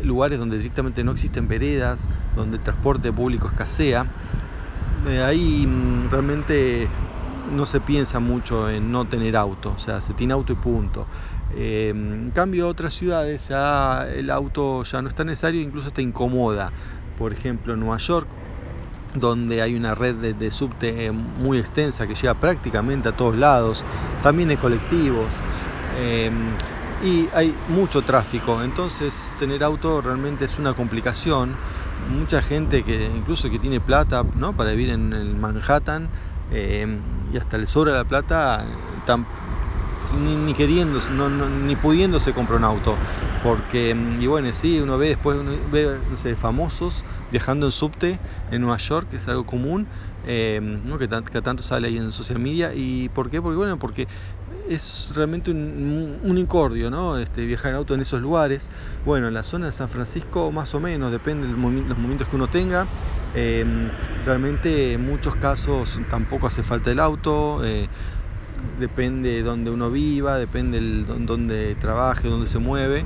[0.03, 4.07] lugares donde directamente no existen veredas, donde el transporte público escasea.
[5.09, 6.89] Eh, ahí mm, realmente
[7.51, 11.07] no se piensa mucho en no tener auto, o sea, se tiene auto y punto.
[11.55, 16.73] Eh, en cambio, otras ciudades ya el auto ya no está necesario, incluso te incomoda.
[17.19, 18.29] Por ejemplo, en Nueva York,
[19.15, 23.85] donde hay una red de, subte muy extensa que llega prácticamente a todos lados,
[24.23, 25.27] también hay colectivos
[25.99, 26.31] eh,
[27.03, 31.57] y hay mucho tráfico, entonces tener auto realmente es una complicación.
[32.09, 34.55] Mucha gente que incluso que tiene plata ¿no?
[34.55, 36.09] para vivir en el Manhattan
[36.51, 36.87] eh,
[37.33, 38.67] y hasta le sobra la plata,
[40.13, 42.99] ni, ni queriendo, no, ni pudiendo se compra un auto.
[43.43, 48.19] Porque, y bueno, sí, uno ve después, uno ve, no sé, famosos viajando en subte
[48.51, 49.87] en Nueva York, que es algo común,
[50.27, 50.61] eh,
[50.99, 51.09] que,
[51.41, 52.73] tanto sale ahí en social media.
[52.75, 53.41] ¿Y por qué?
[53.41, 54.09] Porque, bueno, porque
[54.69, 57.19] es realmente un, un incordio, ¿no?
[57.19, 58.69] Este, viajar en auto en esos lugares.
[59.05, 62.37] Bueno, en la zona de San Francisco, más o menos, depende de los momentos que
[62.37, 62.87] uno tenga.
[64.25, 67.63] realmente en muchos casos tampoco hace falta el auto
[68.79, 73.05] depende de donde uno viva, depende de donde trabaje, donde se mueve.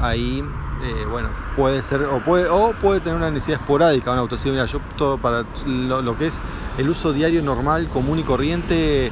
[0.00, 0.44] Ahí,
[0.84, 4.36] eh, bueno, puede ser, o puede, o puede tener una necesidad esporádica un auto.
[4.44, 6.40] mira, yo todo para lo, que es
[6.78, 9.10] el uso diario normal, común y corriente,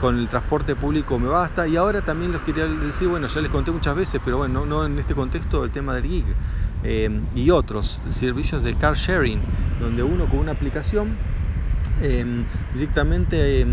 [0.00, 1.66] con el transporte público me basta.
[1.66, 4.84] Y ahora también les quería decir, bueno, ya les conté muchas veces, pero bueno, no,
[4.84, 6.24] en este contexto, el tema del gig.
[6.84, 9.40] Eh, y otros servicios de car sharing,
[9.80, 11.16] donde uno con una aplicación
[12.00, 12.24] eh,
[12.74, 13.64] directamente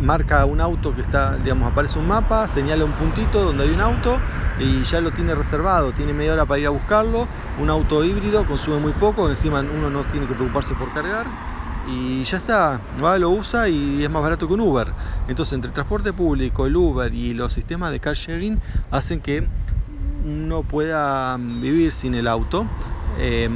[0.00, 3.80] marca un auto que está, digamos, aparece un mapa, señala un puntito donde hay un
[3.80, 4.18] auto
[4.60, 7.26] y ya lo tiene reservado, tiene media hora para ir a buscarlo,
[7.60, 11.26] un auto híbrido, consume muy poco, encima uno no tiene que preocuparse por cargar
[11.88, 14.88] y ya está, va, lo usa y es más barato que un Uber.
[15.28, 18.60] Entonces entre el transporte público, el Uber y los sistemas de car sharing
[18.90, 19.46] hacen que
[20.24, 22.66] uno pueda vivir sin el auto.
[23.18, 23.48] Eh,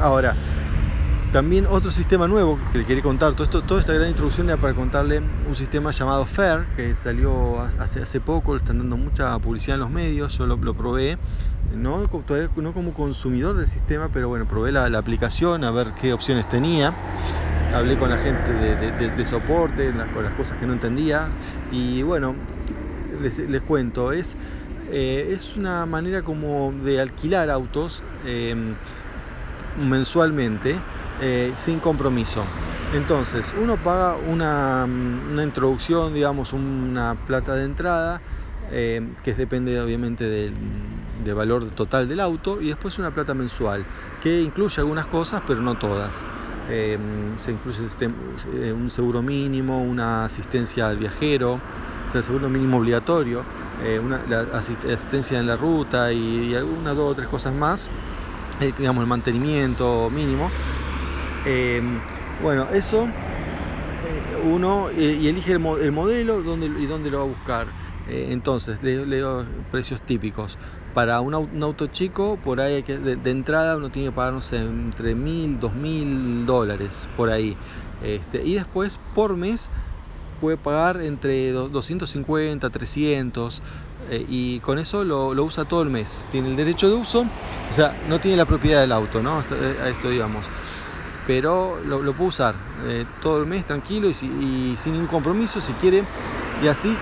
[0.00, 0.34] ahora,
[1.32, 4.60] también otro sistema nuevo que le quería contar, todo esto, toda esta gran introducción era
[4.60, 9.38] para contarle un sistema llamado FAIR, que salió hace, hace poco, le están dando mucha
[9.38, 11.18] publicidad en los medios, yo lo, probé,
[11.74, 12.08] no,
[12.56, 16.94] no como consumidor del sistema, pero bueno, probé la, aplicación a ver qué opciones tenía,
[17.72, 21.28] hablé con la gente de, soporte, con las cosas que no entendía,
[21.72, 22.34] y bueno,
[23.20, 24.36] les, cuento, es,
[24.90, 28.54] eh, es una manera como de alquilar autos eh,
[29.78, 30.76] mensualmente,
[31.20, 32.42] eh, sin compromiso.
[32.94, 38.20] Entonces, uno paga una, una, introducción, digamos, una plata de entrada,
[38.72, 40.54] eh, que depende obviamente del,
[41.34, 43.84] valor total del auto, y después una plata mensual,
[44.22, 46.26] que incluye algunas cosas, pero no todas.
[46.68, 46.98] Eh,
[47.36, 47.82] se incluye
[48.72, 53.44] un seguro mínimo, una asistencia al viajero, o sea, el seguro mínimo obligatorio,
[54.04, 57.90] una, la asistencia en la ruta y, algunas dos o tres cosas más,
[58.78, 60.50] digamos el mantenimiento mínimo.
[61.44, 61.98] Em,
[62.42, 65.58] bueno, eso eh, uno y elige el,
[65.92, 67.66] modelo dónde, y dónde lo va a buscar.
[68.10, 70.58] Eh, entonces, le leo precios típicos.
[70.94, 75.72] Para un, auto chico, por ahí de, entrada uno tiene que pagar, entre mil, dos
[75.74, 77.56] mil dólares, por ahí.
[78.02, 79.70] Este, y después, por mes,
[80.40, 83.62] puede pagar entre 250, 300
[84.10, 86.26] eh, y con eso lo, usa todo el mes.
[86.32, 87.26] Tiene el derecho de uso,
[87.70, 89.38] o sea, no tiene la propiedad del auto, ¿no?
[89.38, 90.46] A esto digamos
[91.30, 92.56] pero lo, puedo usar
[92.86, 96.02] eh, todo el mes tranquilo y, sin ningún compromiso si quiere.
[96.62, 96.96] Y así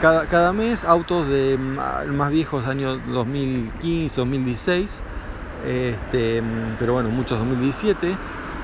[0.00, 5.02] cada, cada mes autos de más viejos año 2015, 2016,
[5.66, 6.42] este,
[6.78, 8.16] pero bueno, muchos 2017.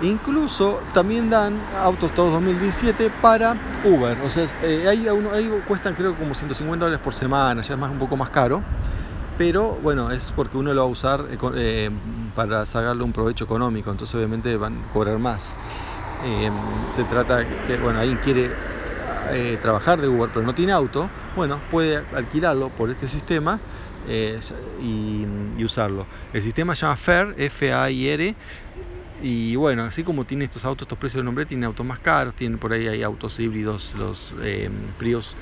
[0.03, 4.17] Incluso también dan autos todos 2017 para Uber.
[4.25, 7.91] O sea, eh, ahí, ahí cuestan creo como 150 dólares por semana, ya es más,
[7.91, 8.63] un poco más caro
[9.41, 11.91] pero bueno, es porque uno lo va a usar eh, eh,
[12.35, 15.57] para sacarle un provecho económico, entonces obviamente van a cobrar más.
[16.27, 16.51] Eh,
[16.91, 18.51] se trata que, bueno, alguien quiere
[19.61, 23.61] trabajar de Uber pero no tiene auto, bueno, puede alquilarlo por este sistema
[24.81, 25.25] y,
[25.65, 26.07] usarlo.
[26.33, 28.35] El sistema se llama FAIR, F-A-I-R,
[29.23, 32.35] y bueno, así como tiene estos autos, estos precios de nombre, tiene autos más caros,
[32.35, 34.33] tiene por ahí hay autos híbridos, los
[34.99, 35.37] Prius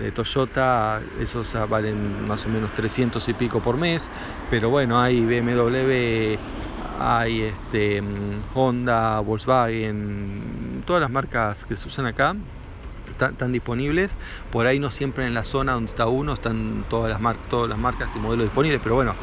[0.00, 4.10] de Toyota, esos valen más o menos 300 y pico por mes,
[4.48, 6.38] pero bueno, hay BMW,
[6.98, 8.02] hay este,
[8.54, 12.34] Honda, Volkswagen, todas las marcas que se usan acá
[13.28, 14.10] están, disponibles.
[14.50, 17.68] Por ahí no siempre en la zona donde está uno están todas las, marcas todas
[17.68, 19.14] las marcas y modelos disponibles, pero bueno,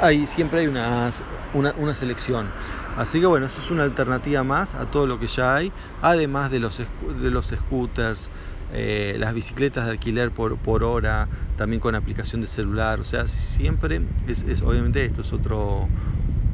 [0.00, 1.10] hay, siempre hay una,
[1.54, 2.48] una, selección.
[2.96, 6.50] Así que bueno, eso es una alternativa más a todo lo que ya hay, además
[6.50, 8.30] de los, de los scooters,
[8.72, 13.28] eh, las bicicletas de alquiler por, por hora, también con aplicación de celular, o sea,
[13.28, 15.88] siempre es, obviamente esto es otro,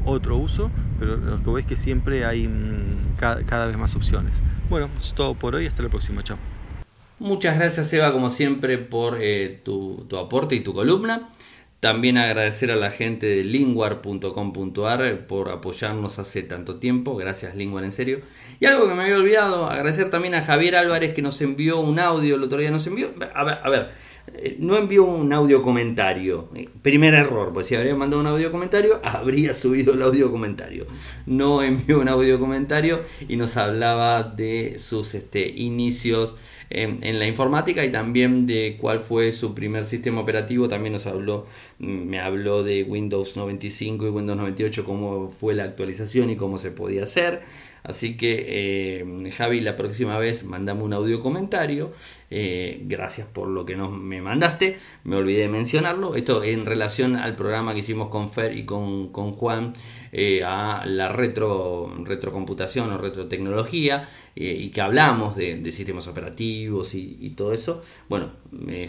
[0.05, 4.43] otro uso, pero lo que veis que siempre hay mm, cada, vez más opciones.
[4.69, 6.39] Bueno, eso es todo por hoy, hasta la próxima, chao.
[7.19, 11.29] Muchas gracias Eva como siempre por eh, tu, tu aporte y tu columna.
[11.81, 17.17] También agradecer a la gente de linguar.com.ar por apoyarnos hace tanto tiempo.
[17.17, 18.21] Gracias Linguar, en serio.
[18.61, 21.99] Y algo que me había olvidado, agradecer también a Javier Álvarez que nos envió un
[21.99, 23.15] audio, el otro día nos envió...
[23.35, 24.10] A ver, a ver
[24.59, 26.49] no envió un audio comentario.
[26.55, 30.87] Eh, primer error, pues si habría mandado un audio comentario, habría subido el audio comentario.
[31.27, 36.37] No envió un audio comentario y nos hablaba de sus este, inicios
[36.71, 40.69] en, la informática y también de cuál fue su primer sistema operativo.
[40.69, 41.47] También nos habló,
[41.79, 46.71] me habló de Windows 95 y Windows 98, cómo fue la actualización y cómo se
[46.71, 47.43] podía hacer.
[47.83, 51.93] Así que eh, Javi, la próxima vez mandame un audio comentario.
[52.33, 54.79] Eh, gracias por lo que nos, me mandaste.
[55.05, 56.15] Me olvidé de mencionarlo.
[56.15, 59.73] Esto en relación al programa que hicimos con Fer y con, con Juan
[60.13, 67.53] eh, a la retro, retrocomputación o retrotecnología y que hablamos de, sistemas operativos y, todo
[67.53, 68.31] eso, bueno,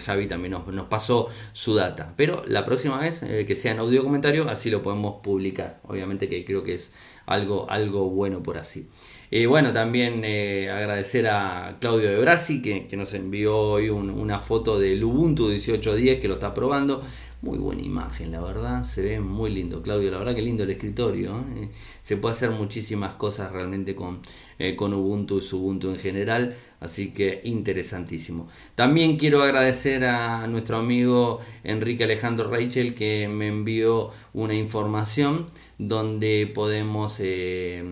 [0.06, 2.14] Javi también nos, nos, pasó su data.
[2.16, 5.82] Pero la próxima vez que sea en audio comentario, así lo podemos publicar.
[5.84, 6.94] Obviamente que creo que es
[7.32, 8.88] algo, algo bueno por así.
[9.30, 10.26] Y bueno, también
[10.70, 16.20] agradecer a Claudio de Brasi que, que nos envió hoy una foto del Ubuntu 18.10
[16.20, 17.02] que lo está probando.
[17.42, 20.70] Muy buena imagen, la verdad, se ve muy lindo, Claudio, la verdad que lindo el
[20.70, 21.44] escritorio.
[21.56, 21.70] ¿eh?
[22.04, 24.20] Se puede hacer muchísimas cosas realmente con,
[24.60, 28.48] eh, con Ubuntu y Ubuntu en general, así que interesantísimo.
[28.76, 35.48] También quiero agradecer a nuestro amigo Enrique Alejandro Rachel que me envió una información
[35.82, 37.84] donde podemos, eh,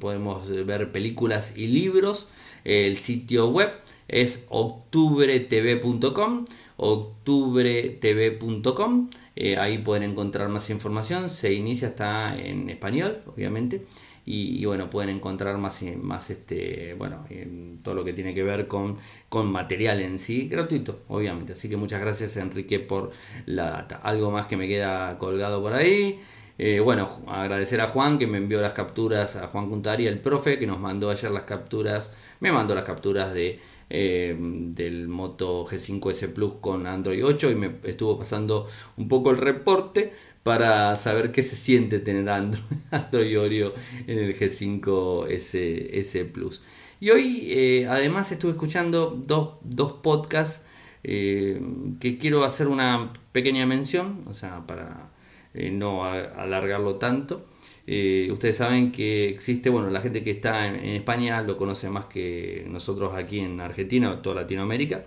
[0.00, 2.28] podemos ver películas y libros.
[2.64, 3.70] El sitio web
[4.06, 6.44] es octubretv.com
[6.78, 9.10] octubretv.com.
[9.36, 11.30] Eh, ahí pueden encontrar más información.
[11.30, 13.82] Se inicia, está en español, obviamente.
[14.30, 17.24] Y, bueno, pueden encontrar más, más este, bueno,
[17.82, 18.98] todo lo que tiene que ver con,
[19.30, 21.54] con material en sí, gratuito, obviamente.
[21.54, 23.10] Así que muchas gracias, Enrique, por
[23.46, 23.96] la data.
[23.96, 26.20] Algo más que me queda colgado por ahí.
[26.60, 30.58] Eh, bueno, agradecer a Juan que me envió las capturas, a Juan Cuntari, el profe,
[30.58, 36.34] que nos mandó ayer las capturas, me mandó las capturas de eh, del Moto G5S
[36.34, 41.44] Plus con Android 8 y me estuvo pasando un poco el reporte para saber qué
[41.44, 43.72] se siente tener Android, Oreo
[44.08, 46.60] en el G5S Plus.
[47.00, 50.62] Y hoy eh, además estuve escuchando dos, dos podcasts
[51.00, 55.08] que quiero hacer una pequeña mención, o sea, para
[55.54, 57.44] no alargarlo tanto.
[57.90, 62.04] Eh, ustedes saben que existe, bueno, la gente que está en, España lo conoce más
[62.04, 65.06] que nosotros aquí en Argentina o toda Latinoamérica.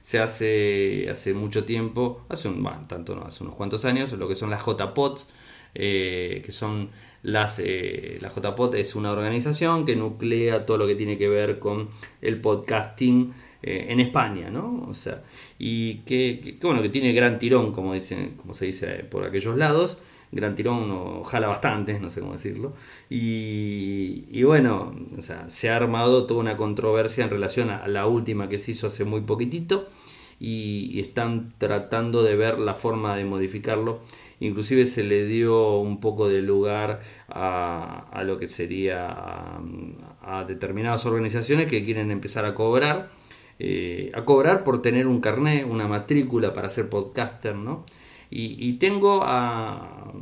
[0.00, 4.36] Se hace hace mucho tiempo, hace un, tanto no, hace unos cuantos años, lo que
[4.36, 5.26] son las JPOT,
[5.74, 6.90] eh, que son
[7.24, 11.58] las, eh, la JPOT es una organización que nuclea todo lo que tiene que ver
[11.58, 11.88] con
[12.22, 14.86] el podcasting eh, en España, ¿no?
[14.88, 15.22] O sea,
[15.58, 19.56] y que, que, bueno, que tiene gran tirón, como, dicen, como se dice por aquellos
[19.56, 19.98] lados,
[20.32, 22.72] gran tirón, ojalá bastante, no sé cómo decirlo.
[23.08, 28.48] Y, bueno, o sea, se ha armado toda una controversia en relación a la última
[28.48, 29.88] que se hizo hace muy poquitito
[30.38, 34.00] y, están tratando de ver la forma de modificarlo.
[34.40, 39.14] Inclusive se le dio un poco de lugar a, a lo que sería
[40.22, 43.19] a, determinadas organizaciones que quieren empezar a cobrar.
[43.62, 47.84] Eh, a cobrar por tener un carnet, una matrícula para ser podcaster, ¿no?
[48.32, 50.12] Y, tengo a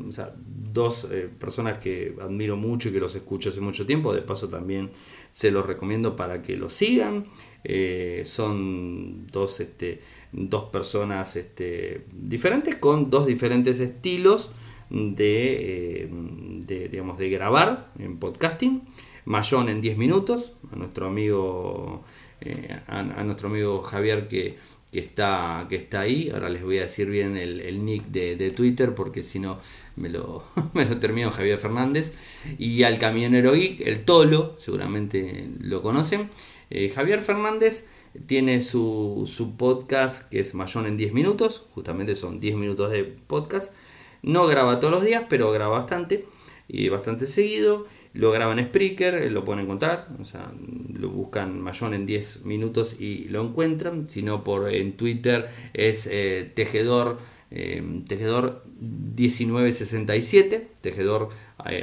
[0.72, 4.14] dos eh, personas que admiro mucho y que los escucho hace mucho tiempo.
[4.14, 4.90] De paso también
[5.30, 7.26] se los recomiendo para que los sigan.
[7.64, 10.00] Eh, son dos, este,
[10.32, 14.52] dos personas este, diferentes con dos diferentes estilos
[14.88, 16.08] de,
[16.90, 18.82] digamos, de grabar en podcasting.
[19.26, 22.02] Mayón en 10 minutos, a nuestro amigo,
[22.86, 24.56] a nuestro amigo Javier que
[24.92, 26.30] que está, que está ahí.
[26.32, 29.58] Ahora les voy a decir bien el, nick de, Twitter porque si no
[29.96, 32.12] me lo, me lo termino Javier Fernández.
[32.58, 36.30] Y al camionero geek, el Tolo, seguramente lo conocen.
[36.70, 37.86] Eh, Javier Fernández
[38.26, 43.04] tiene su, su podcast que es Mayón en 10 minutos, justamente son 10 minutos de
[43.04, 43.72] podcast.
[44.22, 46.26] No graba todos los días, pero graba bastante
[46.66, 47.86] y bastante seguido.
[48.18, 50.50] Lo graban Spreaker, eh, lo pueden encontrar, o sea,
[50.92, 54.10] lo buscan Mayón en 10 minutos y lo encuentran.
[54.10, 57.20] Si no, por, en Twitter es eh, tejedor,
[57.52, 61.28] eh, tejedor 1967, tejedor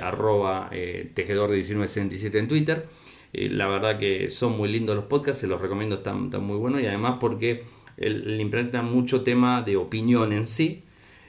[0.01, 0.69] arroba
[1.13, 2.86] tejedor 1967 en Twitter.
[3.31, 6.86] la verdad que son muy lindos los podcasts, se los recomiendo, están, muy buenos y
[6.86, 7.63] además porque
[7.95, 10.83] le implementan mucho tema de opinión en sí,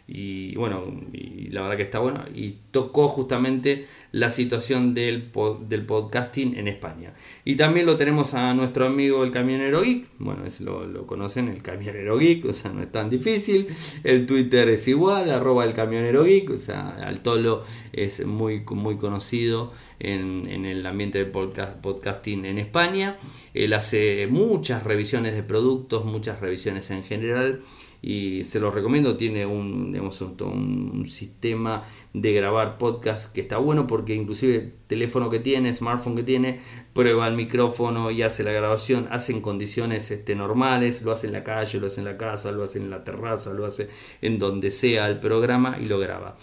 [0.08, 2.24] y bueno, y la verdad que está bueno.
[2.32, 5.32] Y tocó justamente la situación del,
[5.68, 7.12] del podcasting en España.
[7.44, 10.06] Y también lo tenemos a nuestro amigo el camionero geek.
[10.18, 13.66] Bueno, es, lo, conocen, el camionero geek, o sea, no es tan difícil.
[14.04, 18.98] El Twitter es igual, arroba el camionero geek, o sea, al Tolo es muy, muy
[18.98, 23.16] conocido en, en el ambiente del podcast, podcasting en España.
[23.54, 27.62] Él hace muchas revisiones de productos, muchas revisiones en general
[28.06, 29.16] y se los recomiendo.
[29.16, 31.82] Tiene un, digamos, un, sistema
[32.12, 36.60] de grabar podcast que está bueno porque inclusive el teléfono que tiene, smartphone que tiene,
[36.92, 41.32] prueba el micrófono y hace la grabación, hace en condiciones este, normales, lo hace en
[41.32, 43.88] la calle, lo hace en la casa, lo hace en la terraza, lo hace
[44.22, 46.36] en donde sea el programa y lo graba.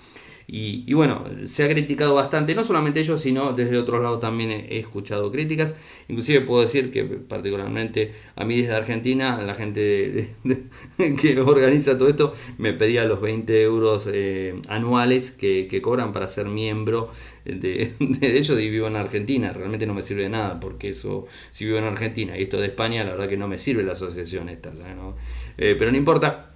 [0.46, 4.80] Y, bueno, se ha criticado bastante, no solamente ellos, sino desde otros lados también he,
[4.80, 5.74] escuchado críticas.
[6.10, 10.30] Inclusive puedo decir que particularmente a mí desde Argentina, la gente
[11.22, 16.48] que organiza todo esto me pedía los 20 euros eh, anuales que, cobran para ser
[16.48, 17.10] miembro
[17.46, 19.54] de, de, ellos y vivo en Argentina.
[19.54, 22.68] Realmente no me sirve de nada, porque eso, si vivo en Argentina y esto de
[22.68, 24.72] España, la verdad que no me sirve la asociación esta.
[25.58, 26.53] Eh, pero no importa,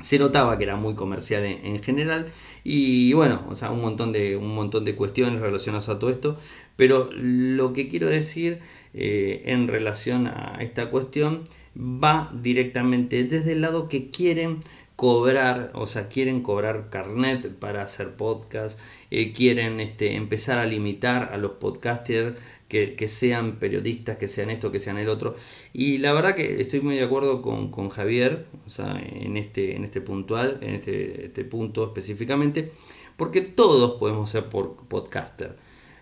[0.00, 2.26] se notaba que era muy comercial en general
[2.68, 6.36] y bueno, o sea, un montón de, un montón de cuestiones relacionadas a todo esto.
[6.74, 8.58] Pero lo que quiero decir
[8.92, 11.44] eh, en relación a esta cuestión
[11.78, 14.60] va directamente desde el lado que quieren
[14.96, 18.80] cobrar, o sea, quieren cobrar carnet para hacer podcast,
[19.12, 22.36] eh, quieren este, empezar a limitar a los podcasters
[22.68, 25.36] que, sean periodistas, que sean esto, que sean el otro.
[25.72, 29.84] Y la verdad que estoy muy de acuerdo con, Javier, o sea, en este, en
[29.84, 32.72] este puntual, en este, este punto específicamente,
[33.16, 35.56] porque todos podemos ser por podcaster.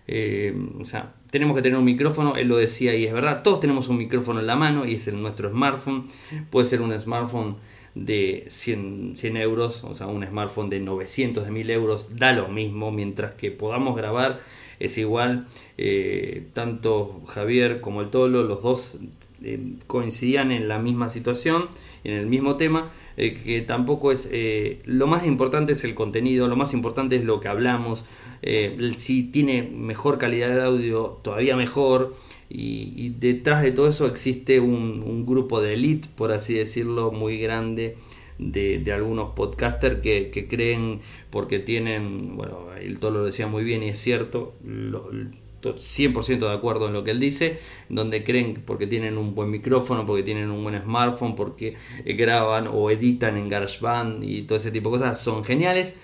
[0.07, 3.59] Eh, o sea, tenemos que tener un micrófono, él lo decía y es verdad, todos
[3.59, 6.07] tenemos un micrófono en la mano y es el nuestro smartphone,
[6.51, 7.55] puede ser un smartphone
[7.95, 12.49] de 100, 100 euros, o sea, un smartphone de 900, de 1000 euros, da lo
[12.49, 14.39] mismo, mientras que podamos grabar
[14.79, 15.47] es igual,
[15.77, 18.93] eh, tanto Javier como el Tolo, los dos
[19.43, 21.67] eh, coincidían en la misma situación,
[22.03, 24.29] en el mismo tema, eh, que tampoco es,
[24.85, 28.05] lo más importante es el contenido, lo más importante es lo que hablamos,
[28.97, 32.15] si tiene mejor calidad de audio, todavía mejor,
[32.47, 37.39] y, detrás de todo eso existe un, un grupo de elite, por así decirlo, muy
[37.39, 37.97] grande,
[38.37, 43.89] de, algunos podcasters que, creen porque tienen, bueno, el Tolo lo decía muy bien y
[43.89, 47.59] es cierto, 100% de acuerdo en lo que él dice,
[47.89, 51.75] donde creen porque tienen un buen micrófono, porque tienen un buen smartphone, porque
[52.05, 55.95] graban o editan en GarageBand y todo ese tipo de cosas, son geniales.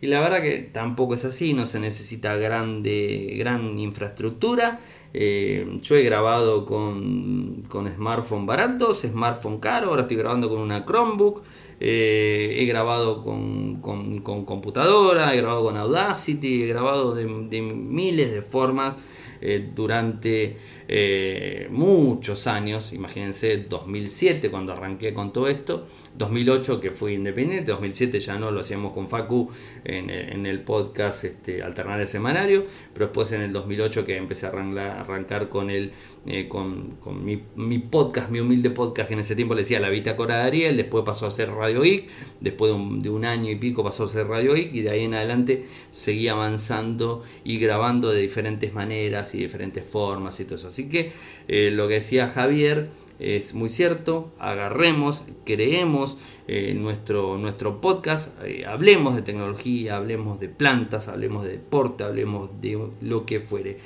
[0.00, 4.80] Y la verdad que tampoco es así, no se necesita grande, gran infraestructura.
[5.14, 10.84] Eh, yo he grabado con, con smartphone baratos, smartphone caro, ahora estoy grabando con una
[10.84, 11.42] Chromebook.
[11.80, 13.80] Eh, he grabado con,
[14.22, 18.96] computadora, he grabado con Audacity, he grabado de, miles de formas
[19.40, 20.56] eh, durante
[20.88, 28.20] eh, muchos años, imagínense 2007 cuando arranqué con todo esto, 2008 que fui independiente, 2007
[28.20, 29.50] ya no lo hacíamos con Facu
[29.84, 34.50] en, el podcast este, Alternar el Semanario, pero después en el 2008 que empecé a
[34.50, 35.92] arrancar, con, el,
[36.26, 40.38] eh, con, mi, podcast, mi humilde podcast que en ese tiempo le decía La Bitácora
[40.38, 42.08] de Ariel, después pasó a ser Radio Geek,
[42.40, 42.72] después
[43.02, 45.66] de un, año y pico pasó a ser Radio Geek y de ahí en adelante
[45.90, 50.68] seguí avanzando y grabando de diferentes maneras y diferentes formas y todo eso.
[50.68, 51.12] Así que
[51.46, 56.16] eh, lo que decía Javier es muy cierto, agarremos, creemos
[56.48, 58.32] eh, nuestro, nuestro podcast,
[58.66, 63.76] hablemos de tecnología, hablemos de plantas, hablemos de deporte, hablemos de lo que fuere.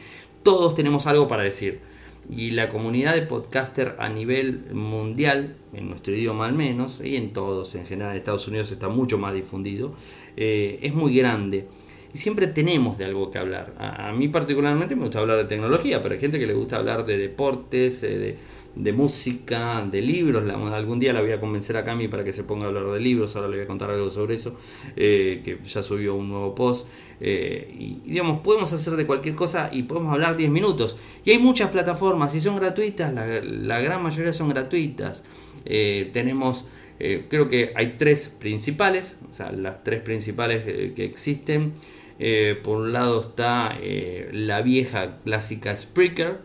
[0.44, 1.87] Todos tenemos algo para decir.
[2.30, 7.32] Y la comunidad de podcaster a nivel mundial, en nuestro idioma al menos, y en
[7.32, 9.94] todos, en general en Estados Unidos está mucho más difundido,
[10.36, 11.66] es muy grande
[12.12, 13.74] y siempre tenemos de algo que hablar.
[13.78, 17.04] A, mí particularmente me gusta hablar de tecnología, pero hay gente que le gusta hablar
[17.04, 18.36] de deportes, eh,
[18.74, 20.48] de, música, de libros.
[20.48, 23.00] algún día la voy a convencer a Cami para que se ponga a hablar de
[23.00, 24.54] libros, ahora le voy a contar algo sobre eso,
[24.96, 26.86] eh, que ya subió un nuevo post.
[27.20, 30.96] Eh, y, digamos, podemos hacer de cualquier cosa y podemos hablar 10 minutos.
[31.24, 35.24] Y hay muchas plataformas y son gratuitas, la, gran mayoría son gratuitas.
[35.64, 36.66] tenemos...
[36.98, 40.64] creo que hay tres principales, o sea, las tres principales
[40.94, 41.72] que existen
[42.18, 46.38] eh, por un lado está eh, la vieja clásica Spreaker,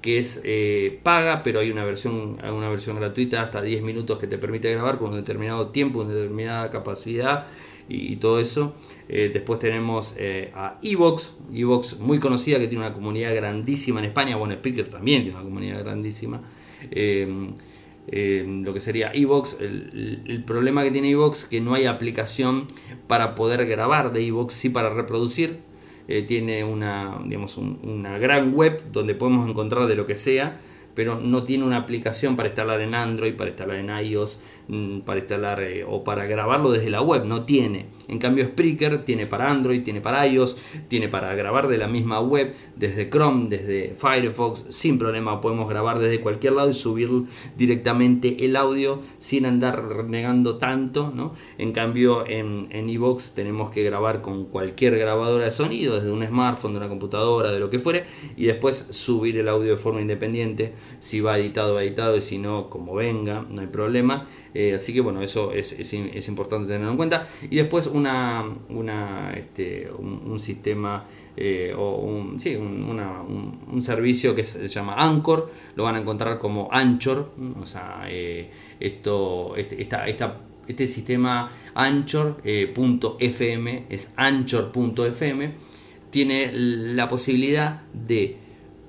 [0.00, 4.26] que es eh, paga, pero hay una versión, una versión gratuita hasta 10 minutos que
[4.26, 7.46] te permite grabar con un determinado tiempo, una determinada capacidad
[7.90, 8.74] y, todo eso.
[9.08, 10.14] después tenemos
[10.54, 15.22] a Evox, Evox muy conocida que tiene una comunidad grandísima en España, bueno, Spreaker también
[15.22, 16.40] tiene una comunidad grandísima
[18.06, 19.58] lo que sería Evox.
[19.60, 22.66] El, problema que tiene Evox que no hay aplicación
[23.06, 25.58] para poder grabar de Evox, sí para reproducir.
[26.08, 30.58] Eh, tiene una, digamos, una gran web donde podemos encontrar de lo que sea,
[30.94, 34.40] pero no tiene una aplicación para instalar en Android, para instalar en iOS,
[35.04, 37.24] para instalar eh, o para grabarlo desde la web.
[37.24, 37.86] No tiene.
[38.08, 40.56] En cambio, Spreaker tiene para Android, tiene para iOS,
[40.88, 46.00] tiene para grabar de la misma web, desde Chrome, desde Firefox, sin problema podemos grabar
[46.00, 47.08] desde cualquier lado y subir
[47.56, 51.34] directamente el audio sin andar renegando tanto, ¿no?
[51.58, 56.72] En cambio, en Evox tenemos que grabar con cualquier grabadora de sonido, desde un smartphone,
[56.72, 58.04] de una computadora, de lo que fuere,
[58.36, 62.38] y después subir el audio de forma independiente, si va editado, va editado, y si
[62.38, 64.26] no, como venga, no hay problema.
[64.74, 67.26] Así que bueno, eso es, es, importante tenerlo en cuenta.
[67.50, 71.04] Y después una, una este, un, sistema
[71.36, 76.68] eh, o un, sí, un, servicio que se llama Anchor, lo van a encontrar como
[76.70, 82.36] Anchor, o sea, eh, esto, este, esta, esta este sistema Anchor.fm
[83.88, 85.52] es Anchor.fm
[86.10, 88.36] tiene la posibilidad de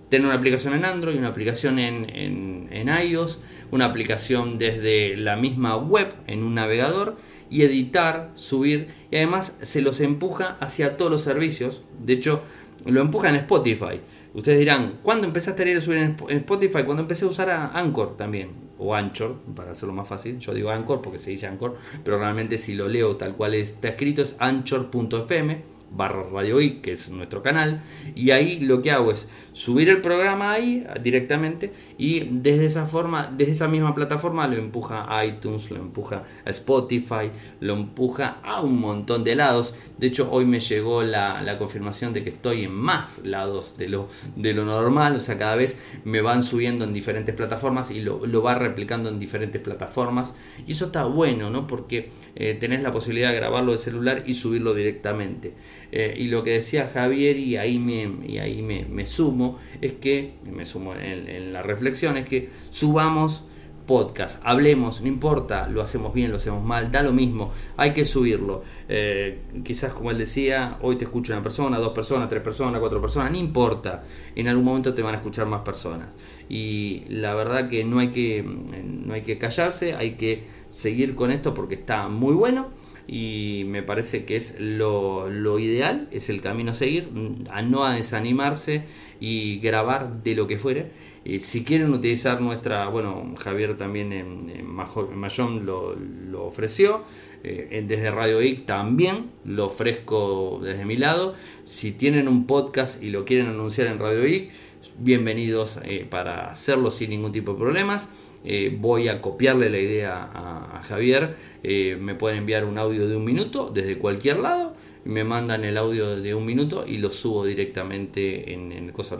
[0.09, 3.39] tener una aplicación en Android, una aplicación en, en, iOS,
[3.71, 7.17] una aplicación desde la misma web en un navegador
[7.49, 11.81] y editar, subir y además se los empuja hacia todos los servicios.
[11.99, 12.41] De hecho,
[12.85, 13.99] lo empuja en Spotify.
[14.33, 16.83] Ustedes dirán, ¿cuándo empezaste a leer subir en Spotify?
[16.83, 20.39] Cuando empecé a usar Anchor también, o Anchor, para hacerlo más fácil.
[20.39, 23.89] Yo digo Anchor porque se dice Anchor, pero realmente si lo leo tal cual está
[23.89, 27.81] escrito es anchor.fm barra Radio I, que es nuestro canal,
[28.15, 33.31] y ahí lo que hago es subir el programa ahí directamente y desde esa forma,
[33.35, 37.29] desde esa misma plataforma lo empuja a iTunes, lo empuja a Spotify,
[37.59, 39.75] lo empuja a un montón de lados.
[39.97, 44.07] De hecho, hoy me llegó la, confirmación de que estoy en más lados de lo,
[44.35, 48.25] de lo normal, o sea, cada vez me van subiendo en diferentes plataformas y lo,
[48.25, 50.33] lo va replicando en diferentes plataformas.
[50.65, 51.67] Y eso está bueno, ¿no?
[51.67, 55.53] Porque eh, tenés la posibilidad de grabarlo de celular y subirlo directamente.
[55.91, 60.35] Eh, y lo que decía Javier, y ahí me, y ahí me, sumo, es que,
[60.49, 63.43] me sumo en, la reflexión, es que subamos
[63.85, 68.05] podcast, hablemos, no importa, lo hacemos bien, lo hacemos mal, da lo mismo, hay que
[68.05, 68.63] subirlo.
[68.87, 73.01] Eh, quizás como él decía, hoy te escucha una persona, dos personas, tres personas, cuatro
[73.01, 74.03] personas, no importa,
[74.35, 76.07] en algún momento te van a escuchar más personas.
[76.47, 81.31] Y la verdad que no hay que, no hay que callarse, hay que seguir con
[81.31, 82.69] esto porque está muy bueno
[83.11, 87.09] y me parece que es lo, ideal, es el camino a seguir,
[87.49, 88.85] a no a desanimarse
[89.19, 90.91] y grabar de lo que fuere.
[91.41, 97.03] si quieren utilizar nuestra, bueno, Javier también en, Mayón lo, lo ofreció,
[97.43, 101.35] eh, desde Radio IC también lo ofrezco desde mi lado.
[101.65, 104.51] Si tienen un podcast y lo quieren anunciar en Radio IC,
[104.99, 108.07] bienvenidos eh, para hacerlo sin ningún tipo de problemas.
[108.43, 111.35] Eh, voy a copiarle la idea a, Javier.
[111.63, 114.73] Eh, me pueden enviar un audio de un minuto desde cualquier lado.
[115.03, 119.19] Me mandan el audio de un minuto y lo subo directamente en, en cosas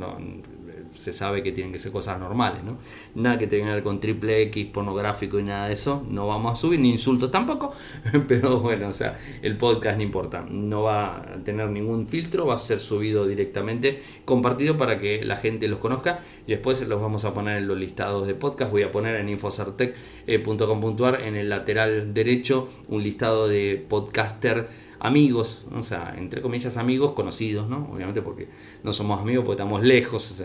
[0.93, 2.77] se sabe que tienen que ser cosas normales, ¿no?
[3.15, 6.57] Nada que tenga que ver con triple X, pornográfico y nada de eso, no vamos
[6.57, 7.73] a subir, ni insultos tampoco,
[8.27, 12.55] pero bueno, o sea, el podcast no importa, no va a tener ningún filtro, va
[12.55, 17.25] a ser subido directamente, compartido para que la gente los conozca y después los vamos
[17.25, 22.13] a poner en los listados de podcast, voy a poner en infocertec.com.ar en el lateral
[22.13, 24.67] derecho un listado de podcaster
[25.01, 27.89] amigos, o sea, entre comillas amigos conocidos, ¿no?
[27.91, 28.47] Obviamente porque
[28.83, 30.43] no somos amigos porque estamos lejos,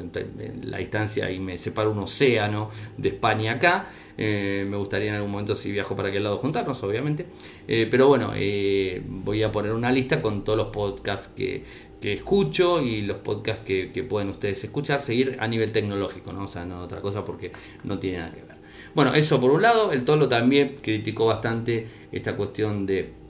[0.63, 3.87] la distancia y me separa un océano de España acá.
[4.17, 7.27] Eh, me gustaría en algún momento si viajo para aquel lado juntarnos, obviamente.
[7.69, 11.63] Eh, pero bueno, eh, voy a poner una lista con todos los podcasts que,
[12.01, 16.45] que escucho y los podcasts que, que, pueden ustedes escuchar, seguir a nivel tecnológico, ¿no?
[16.45, 17.53] O sea, no otra cosa porque
[17.85, 18.57] no tiene nada que ver.
[18.95, 23.26] Bueno, eso por un lado, el Tolo también criticó bastante esta cuestión de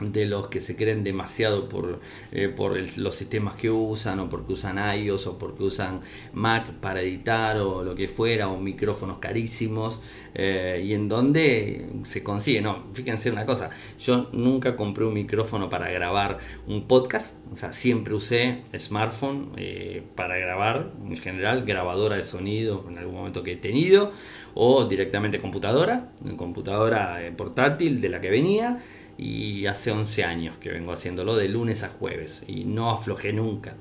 [0.00, 2.00] de los que se creen demasiado por,
[2.32, 6.00] eh, por los sistemas que usan o porque usan iOS o porque usan
[6.32, 10.00] Mac para editar o lo que fuera o micrófonos carísimos
[10.34, 15.68] eh, y en donde se consigue, no, fíjense una cosa, yo nunca compré un micrófono
[15.68, 22.16] para grabar un podcast, o sea, siempre usé smartphone eh, para grabar, en general, grabadora
[22.16, 24.12] de sonido en algún momento que he tenido
[24.54, 28.78] o directamente computadora, computadora portátil de la que venía
[29.18, 33.76] y hace 11 años que vengo haciéndolo de lunes a jueves y no aflojé nunca.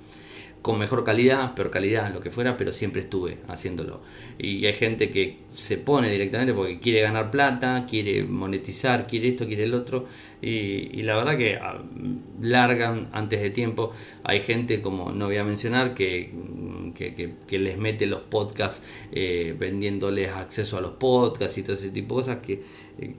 [0.64, 4.02] Con mejor calidad, peor calidad, lo que fuera, pero siempre estuve haciéndolo.
[4.40, 9.48] Y hay gente que se pone directamente porque quiere ganar plata, quiere monetizar, quiere esto,
[9.48, 10.06] quiere el otro.
[10.40, 11.82] Y, la verdad que ah,
[12.42, 13.92] largan antes de tiempo.
[14.24, 16.32] Hay gente, como no voy a mencionar, que,
[16.96, 22.16] que, les mete los podcasts eh, vendiéndoles acceso a los podcasts y todo ese tipo
[22.16, 22.62] de cosas que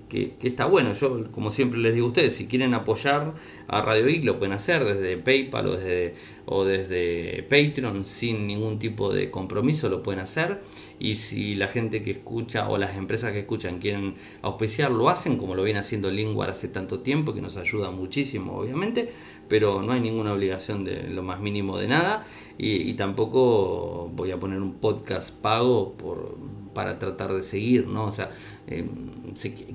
[0.09, 0.93] que, está bueno.
[0.93, 3.35] Yo, como siempre les digo a ustedes, si quieren apoyar
[3.69, 6.15] a Radio Geek, lo pueden hacer desde PayPal o desde,
[6.47, 10.61] o desde Patreon sin ningún tipo de compromiso, lo pueden hacer.
[11.01, 15.37] Y si la gente que escucha o las empresas que escuchan quieren auspiciar, lo hacen
[15.37, 19.11] como lo viene haciendo Lingua hace tanto tiempo, que nos ayuda muchísimo, obviamente,
[19.49, 22.27] pero no hay ninguna obligación de lo más mínimo de nada.
[22.59, 26.37] Y, tampoco voy a poner un podcast pago por,
[26.75, 28.07] para tratar de seguir, ¿no?
[28.07, 28.31] O sea,
[28.67, 28.85] eh,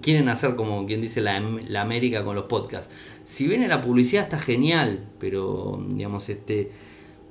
[0.01, 1.37] quieren hacer como quien dice la,
[1.81, 2.93] América con los podcasts.
[3.23, 6.71] Si viene la publicidad está genial, pero digamos, este,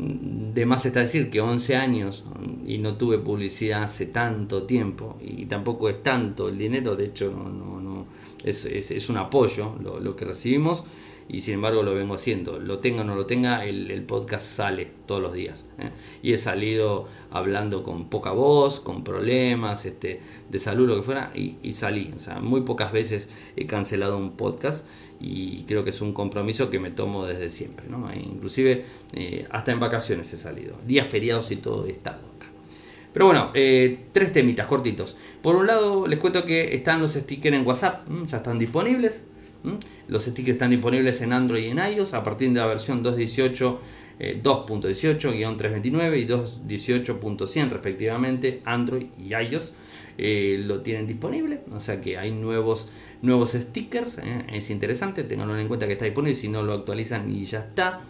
[0.02, 2.24] de más está decir que 11 años
[2.66, 7.30] y no tuve publicidad hace tanto tiempo y tampoco es tanto el dinero, de hecho
[7.30, 8.06] no, no, no,
[8.44, 10.84] es, es, un apoyo lo, lo que recibimos
[11.32, 12.60] y sin embargo lo vengo haciendo.
[12.60, 15.66] Lo tenga o no lo tenga, el, podcast sale todos los días.
[15.78, 15.88] ¿eh?
[16.22, 20.20] Y he salido hablando con poca voz, con problemas este,
[20.50, 22.12] de salud, lo que fuera, y, salí.
[22.14, 24.86] O sea, muy pocas veces he cancelado un podcast
[25.20, 27.86] y creo que es un compromiso que me tomo desde siempre.
[27.88, 28.10] ¿no?
[28.10, 30.76] E inclusive eh, hasta en vacaciones he salido.
[30.86, 32.48] Días feriados y todo he estado acá.
[33.14, 35.16] Pero bueno, eh, tres temitas cortitos.
[35.40, 39.24] Por un lado, les cuento que están los stickers en WhatsApp, ya están disponibles.
[40.08, 43.78] Los stickers están disponibles en Android y en iOS a partir de la versión 2.18,
[44.42, 49.72] 2.18-329 eh, y 2.18.100 respectivamente, Android y iOS.
[50.18, 52.88] Eh, lo tienen disponible, o sea que hay nuevos,
[53.22, 57.34] nuevos stickers, eh, es interesante, tenganlo en cuenta que está disponible, si no lo actualizan
[57.34, 58.02] y ya está.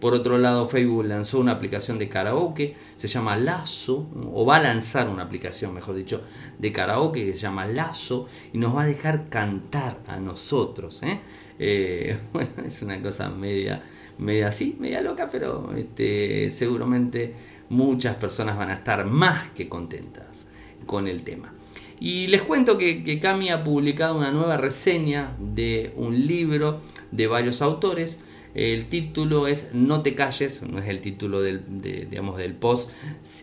[0.00, 4.62] Por otro lado, Facebook lanzó una aplicación de karaoke, se llama Lazo, o va a
[4.62, 6.22] lanzar una aplicación, mejor dicho,
[6.58, 11.02] de karaoke que se llama Lazo y nos va a dejar cantar a nosotros.
[11.02, 11.20] ¿eh?
[11.58, 13.82] Eh, bueno, es una cosa media,
[14.18, 17.34] media así, media loca, pero este, seguramente
[17.68, 20.46] muchas personas van a estar más que contentas
[20.86, 21.52] con el tema.
[22.00, 27.26] Y les cuento que, que Cami ha publicado una nueva reseña de un libro de
[27.26, 28.18] varios autores
[28.54, 32.90] el título es No te calles, no es el título del, digamos, del post,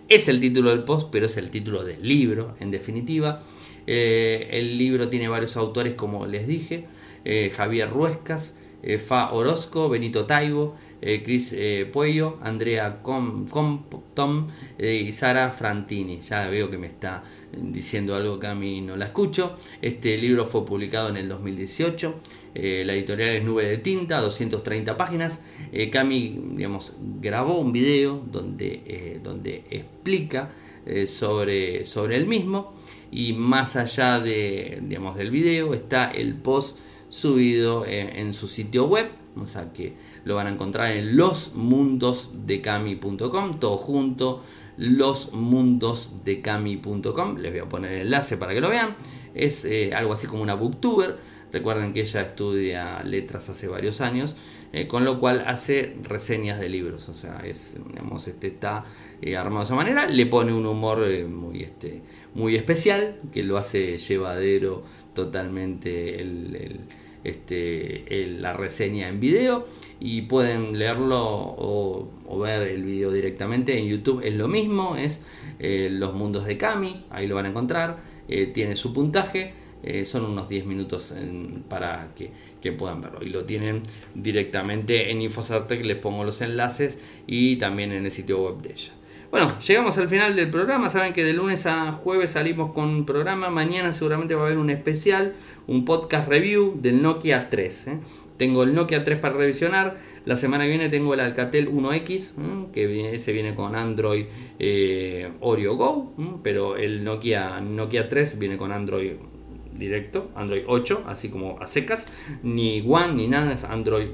[0.09, 3.43] es el título del post, pero es el título del libro, en definitiva.
[3.87, 6.85] Eh, el libro tiene varios autores, como les dije,
[7.23, 11.55] eh, Javier Ruescas, eh, Fa Orozco, Benito Taibo, Chris
[11.93, 14.47] Puello, Andrea Compton
[14.79, 16.21] y Sara Frantini.
[16.21, 17.23] Ya veo que me está
[17.55, 19.55] diciendo algo que a mí no la escucho.
[19.79, 22.15] Este libro fue publicado en el 2018.
[22.59, 25.41] Eh, la editorial es Nube de Tinta, 230 páginas.
[25.71, 30.49] Eh, Cami digamos, grabó un video donde, eh, donde explica
[31.05, 32.73] sobre, sobre el mismo.
[33.11, 36.79] Y más allá de, digamos, del video está el post
[37.09, 39.93] subido en, su sitio web, o sea que
[40.25, 44.41] lo van a encontrar en losmundosdecami.com, todo junto,
[44.77, 48.95] losmundosdecami.com, les voy a poner el enlace para que lo vean,
[49.33, 51.17] es algo así como una booktuber,
[51.57, 54.35] Recuerden que ella estudia letras hace varios años,
[54.73, 57.09] eh, con lo cual hace reseñas de libros.
[57.09, 57.77] O sea, es,
[58.27, 58.85] este, está
[59.23, 60.05] eh, armado de esa manera.
[60.07, 62.03] Le pone un humor eh, muy, este,
[62.35, 64.83] muy especial, que lo hace llevadero
[65.15, 66.23] totalmente
[67.23, 69.65] este, la reseña en video.
[69.99, 74.21] Y pueden leerlo o, ver el video directamente en YouTube.
[74.23, 75.21] Es lo mismo, es
[75.59, 77.97] Los Mundos de Kami, ahí lo van a encontrar.
[78.53, 81.13] tiene su puntaje eh, son unos 10 minutos
[81.69, 82.31] para que,
[82.71, 83.19] puedan verlo.
[83.23, 83.81] Y lo tienen
[84.13, 88.91] directamente en Infosartec, les pongo los enlaces y también en el sitio web de ella.
[89.31, 90.89] Bueno, llegamos al final del programa.
[90.89, 93.49] Saben que de lunes a jueves salimos con un programa.
[93.49, 95.35] Mañana seguramente va a haber un especial,
[95.67, 97.87] un podcast review del Nokia 3.
[97.87, 97.99] ¿eh?
[98.37, 99.97] Tengo el Nokia 3 para revisionar.
[100.25, 104.25] La semana que viene tengo el Alcatel 1X, que ese viene con Android
[104.59, 106.13] eh, Oreo Go,
[106.43, 109.13] pero el Nokia, Nokia 3 viene con Android
[109.77, 112.07] directo, Android 8, así como a secas,
[112.43, 114.09] ni One ni nada, es Android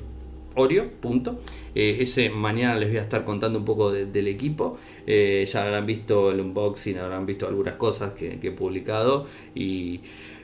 [0.56, 1.40] Oreo, punto.
[1.74, 4.78] Eh, ese mañana les voy a estar contando un poco del equipo.
[5.08, 10.02] Eh, ya habrán visto el unboxing, habrán visto algunas cosas que, he publicado y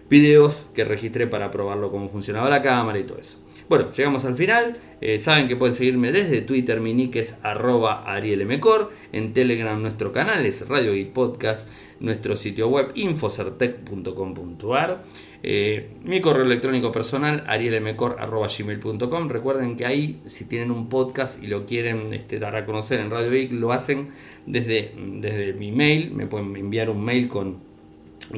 [0.09, 3.37] videos que registré para probarlo cómo funcionaba la cámara y todo eso.
[3.69, 4.77] Bueno, llegamos al final.
[4.99, 8.89] Eh, saben que pueden seguirme desde Twitter, mi nick es arroba arielmcor.
[9.11, 11.69] En Telegram nuestro canal es Radio y Podcast.
[11.99, 15.03] Nuestro sitio web infocertec.com.ar.
[15.43, 21.67] Eh, mi correo electrónico personal arielmcor.gmail.com Recuerden que ahí si tienen un podcast y lo
[21.67, 24.09] quieren este, dar a conocer en Radio Geek lo hacen
[24.47, 26.11] desde, desde mi mail.
[26.11, 27.68] Me pueden enviar un mail con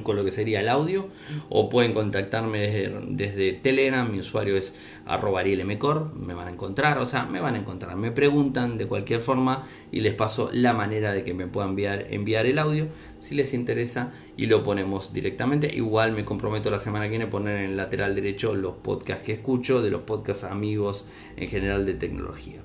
[0.03, 1.07] con lo que sería el audio
[1.49, 4.73] o pueden contactarme desde, desde Telegram, mi usuario es
[5.05, 9.21] arroba me van a encontrar, o sea, me van a encontrar, me preguntan de cualquier
[9.21, 12.87] forma y les paso la manera de que me puedan enviar, enviar el audio
[13.19, 15.73] si les interesa y lo ponemos directamente.
[15.73, 19.23] Igual me comprometo la semana que viene a poner en el lateral derecho los podcasts
[19.23, 21.05] que escucho, de los podcasts amigos
[21.35, 22.61] en general de tecnología.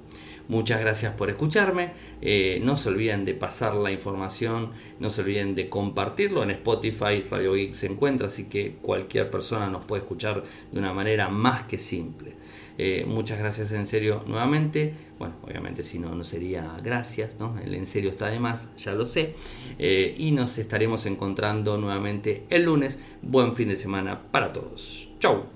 [0.48, 1.90] Muchas gracias por escucharme.
[2.22, 4.70] Eh, no se olviden de pasar la información,
[5.00, 6.42] no se olviden de compartirlo.
[6.42, 10.92] En Spotify Radio Geek se encuentra, así que cualquier persona nos puede escuchar de una
[10.92, 12.34] manera más que simple.
[12.78, 14.94] Eh, muchas gracias en serio nuevamente.
[15.18, 17.58] Bueno, obviamente si no, no sería gracias, ¿no?
[17.58, 19.34] El en serio está de más, ya lo sé.
[19.78, 22.98] Eh, y nos estaremos encontrando nuevamente el lunes.
[23.22, 25.08] Buen fin de semana para todos.
[25.18, 25.55] Chau.